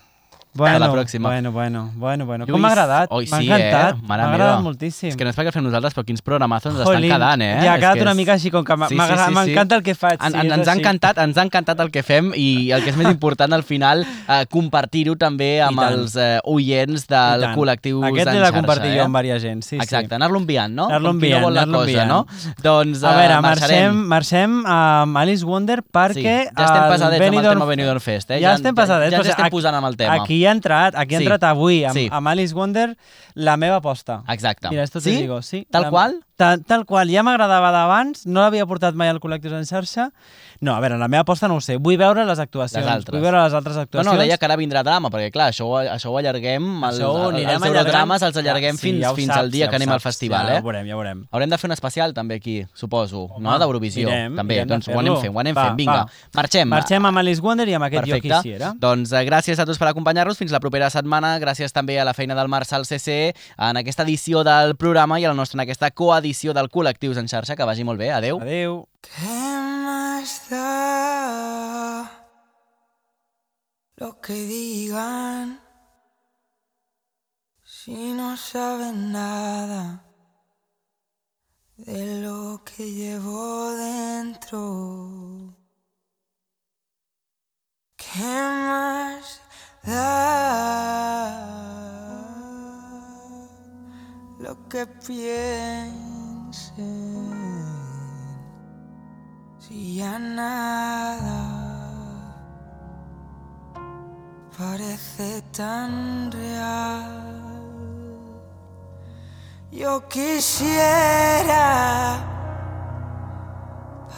Bueno, 0.56 0.80
la 0.80 0.88
pròxima. 0.92 1.28
Bueno, 1.30 1.52
bueno, 1.52 1.92
bueno, 1.96 2.26
bueno. 2.26 2.46
Lluís, 2.46 2.54
Com 2.54 2.62
m'ha 2.62 2.70
agradat? 2.72 3.08
oi, 3.12 3.26
M'ha 3.30 3.38
sí, 3.40 3.46
encantat. 3.52 3.96
eh? 3.98 4.02
M'ha 4.08 4.16
agradat 4.24 4.62
moltíssim. 4.64 5.10
És 5.10 5.18
que 5.18 5.26
no 5.26 5.30
és 5.32 5.36
perquè 5.38 5.52
fem 5.52 5.64
nosaltres, 5.66 5.94
però 5.94 6.06
quins 6.08 6.22
programazos 6.24 6.74
ens 6.74 6.84
Jolín, 6.88 7.04
estan 7.04 7.20
quedant, 7.20 7.42
eh? 7.42 7.60
Ja 7.62 7.74
ha 7.74 7.76
quedat 7.82 7.96
que 7.96 8.02
una 8.06 8.12
és- 8.12 8.18
mica 8.18 8.34
així 8.34 8.52
com 8.52 8.64
que 8.64 8.78
m'ha- 8.78 8.88
Sí, 8.88 8.96
m'ha 8.96 9.08
sí, 9.08 9.14
sí, 9.18 9.26
sí. 9.28 9.34
m'encanta 9.36 9.76
el 9.76 9.84
que 9.84 9.96
faig. 9.96 10.18
En, 10.24 10.32
sí, 10.32 10.40
en, 10.40 10.46
és 10.46 10.54
ens, 10.58 10.68
ha 10.70 10.74
encantat, 10.74 11.18
ens 11.18 11.38
ha 11.38 11.44
encantat 11.44 11.80
el 11.82 11.92
que 11.92 12.04
fem 12.04 12.32
i 12.36 12.72
el 12.72 12.84
que 12.84 12.90
és 12.92 12.96
més 12.96 13.10
important 13.12 13.52
al 13.52 13.64
final, 13.64 14.06
eh, 14.30 14.46
compartir-ho 14.50 15.18
també 15.18 15.62
amb 15.62 15.78
els 15.82 16.16
eh, 16.16 16.40
oients 16.46 17.06
del 17.08 17.44
col·lectiu 17.54 18.00
Aquest 18.06 18.32
l'he 18.32 18.40
de 18.40 18.52
compartir 18.54 18.92
eh? 18.92 18.98
jo 19.00 19.04
amb 19.04 19.18
diversa 19.20 19.40
gent, 19.48 19.62
sí, 19.62 19.76
Exacte, 19.76 20.08
sí. 20.10 20.16
anar-lo 20.16 20.40
enviant, 20.40 20.74
no? 20.74 20.86
Anar-lo 20.88 21.10
no 21.10 21.20
enviant, 21.20 21.42
la 21.42 21.62
anar-lo 21.64 21.80
cosa, 21.80 21.90
enviant. 21.90 22.08
no? 22.08 22.28
Doncs 22.64 23.04
A 23.04 23.12
eh, 23.12 23.18
veure, 23.28 23.42
marxem, 23.42 23.96
marxem 24.08 24.64
amb 24.66 25.18
Alice 25.18 25.44
Wonder 25.44 25.82
perquè... 25.84 26.14
Sí, 26.48 26.56
ja 26.56 26.64
estem 26.64 26.84
el 26.84 26.90
passadets 26.96 27.26
amb 27.28 27.36
el 27.36 27.44
tema 27.44 27.66
Benidorm 27.66 28.00
Fest, 28.00 28.32
eh? 28.32 28.40
Ja, 28.40 28.54
estem 28.56 28.74
passadets. 28.74 29.12
Ja, 29.12 29.18
ens 29.18 29.28
estem 29.28 29.50
posant 29.50 29.76
amb 29.76 29.88
el 29.88 29.98
tema. 29.98 30.14
Aquí 30.24 30.45
ha 30.48 30.52
entrat, 30.52 30.96
aquí 30.96 31.16
ha 31.16 31.20
Sí. 31.20 31.24
entrat 31.26 31.44
avui, 31.44 31.84
amb, 31.86 31.94
Sí. 31.96 32.10
amb 32.12 32.28
Alice 32.28 32.54
Wonder, 32.54 32.98
la 33.34 33.58
meva 33.58 33.78
aposta. 33.78 34.24
Exacte. 34.28 34.70
Mira, 34.70 34.84
esto 34.84 35.00
te 35.02 35.10
Sí? 35.12 35.22
digo, 35.22 35.42
sí. 35.42 35.68
Tal 35.70 35.84
la- 35.84 35.90
qual? 35.90 36.20
Tal, 36.36 36.64
tal 36.66 36.86
qual, 36.86 37.10
ja 37.10 37.24
m'agradava 37.24 37.72
d'abans, 37.72 38.26
no 38.28 38.42
l'havia 38.42 38.66
portat 38.66 38.94
mai 38.94 39.08
al 39.08 39.22
Col·lectius 39.22 39.54
en 39.58 39.66
xarxa. 39.66 40.12
No, 40.62 40.76
a 40.76 40.80
veure, 40.80 40.98
la 40.98 41.08
meva 41.08 41.22
aposta 41.22 41.48
no 41.48 41.56
ho 41.58 41.62
sé, 41.62 41.78
vull 41.78 41.98
veure 41.98 42.24
les 42.26 42.40
actuacions. 42.40 42.84
Les 42.86 42.92
altres. 42.94 43.14
Vull 43.16 43.24
veure 43.24 43.44
les 43.44 43.54
altres 43.54 43.76
No, 43.76 43.82
actuacions. 43.82 44.14
no, 44.14 44.20
deia 44.22 44.38
que 44.38 44.46
ara 44.46 44.56
vindrà 44.56 44.84
drama, 44.84 45.10
perquè 45.10 45.32
clar, 45.32 45.50
això, 45.52 45.68
això 45.92 46.10
ho 46.12 46.18
allarguem, 46.18 46.64
els, 46.84 47.00
Això 47.00 47.10
ho 47.12 47.30
els, 47.32 47.66
eurodrames 47.66 48.22
els 48.22 48.38
allarguem 48.38 48.76
Sí, 48.78 48.82
fins, 48.90 49.02
ja 49.02 49.14
fins 49.14 49.28
saps, 49.28 49.40
al 49.40 49.52
dia 49.52 49.66
ja 49.66 49.70
que 49.70 49.76
anem 49.76 49.90
al 49.90 50.00
saps, 50.00 50.04
festival, 50.16 50.48
ja 50.48 50.56
eh? 50.56 50.60
ho 50.60 50.64
veurem, 50.64 50.88
ja 50.88 50.96
ho 50.96 51.00
veurem. 51.00 51.26
Haurem 51.32 51.50
de 51.50 51.58
fer 51.58 51.68
un 51.70 51.74
especial 51.74 52.14
també 52.14 52.36
aquí, 52.36 52.66
suposo, 52.74 53.28
no? 53.40 53.50
Home, 53.50 53.60
D'Eurovisió, 53.60 54.08
mirem, 54.10 54.36
també. 54.36 54.54
mirem 54.56 54.68
doncs 54.70 54.88
ho 54.88 55.00
anem 55.00 55.18
fent, 55.22 55.36
ho 55.36 55.40
anem 55.40 55.56
Va, 55.56 55.66
fent, 55.68 55.78
vinga. 55.78 55.98
va. 56.06 56.10
Marxem. 56.36 56.68
Marxem 56.70 57.06
amb 57.06 57.18
Alice 57.18 57.42
Wonder 57.42 57.68
i 57.70 57.74
amb 57.74 57.86
aquest 57.86 58.06
Perfecte. 58.06 58.30
jo 58.30 58.42
quisiera. 58.42 58.74
Doncs 58.80 59.12
eh, 59.12 59.26
gràcies 59.26 59.60
a 59.60 59.66
tots 59.66 59.78
per 59.78 59.88
acompanyar-nos. 59.90 60.38
Fins 60.38 60.52
la 60.52 60.60
propera 60.60 60.90
setmana. 60.90 61.38
Gràcies 61.40 61.72
també 61.74 62.00
a 62.00 62.06
la 62.06 62.14
feina 62.14 62.36
del 62.36 62.48
Marçal 62.48 62.86
CC 62.86 63.34
en 63.58 63.78
aquesta 63.78 64.04
edició 64.04 64.44
del 64.44 64.76
programa 64.76 65.20
i 65.20 65.26
a 65.26 65.30
la 65.30 65.36
nostra 65.36 65.58
en 65.58 65.66
aquesta 65.68 65.92
coedició 65.92 66.54
del 66.54 66.70
Col·lectius 66.70 67.18
en 67.18 67.28
xarxa. 67.28 67.56
Que 67.56 67.64
vagi 67.64 67.84
molt 67.84 68.00
bé. 68.00 68.12
Adeu. 68.12 68.40
Adeu. 68.42 68.88
¿Qué 69.02 69.45
lo 73.98 74.22
que 74.22 74.34
digan 74.34 75.60
si 77.64 78.14
no 78.14 78.38
saben 78.38 79.12
nada 79.12 80.06
de 81.78 82.22
lo 82.22 82.64
que 82.64 82.92
llevo 82.92 83.72
dentro? 83.72 85.56
¿Qué 87.96 88.24
más 88.24 89.42
da 89.84 89.96
lo 94.40 94.70
que 94.70 94.86
piensen? 95.06 96.06
y 99.76 99.98
ya 99.98 100.18
nada 100.18 101.42
parece 104.58 105.42
tan 105.52 106.32
real. 106.32 107.36
Yo 109.72 110.08
quisiera 110.08 111.66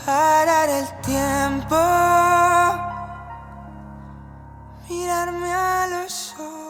parar 0.06 0.70
el 0.70 0.88
tiempo, 1.02 1.76
mirarme 4.88 5.52
a 5.52 5.88
los 5.88 6.36
ojos. 6.40 6.67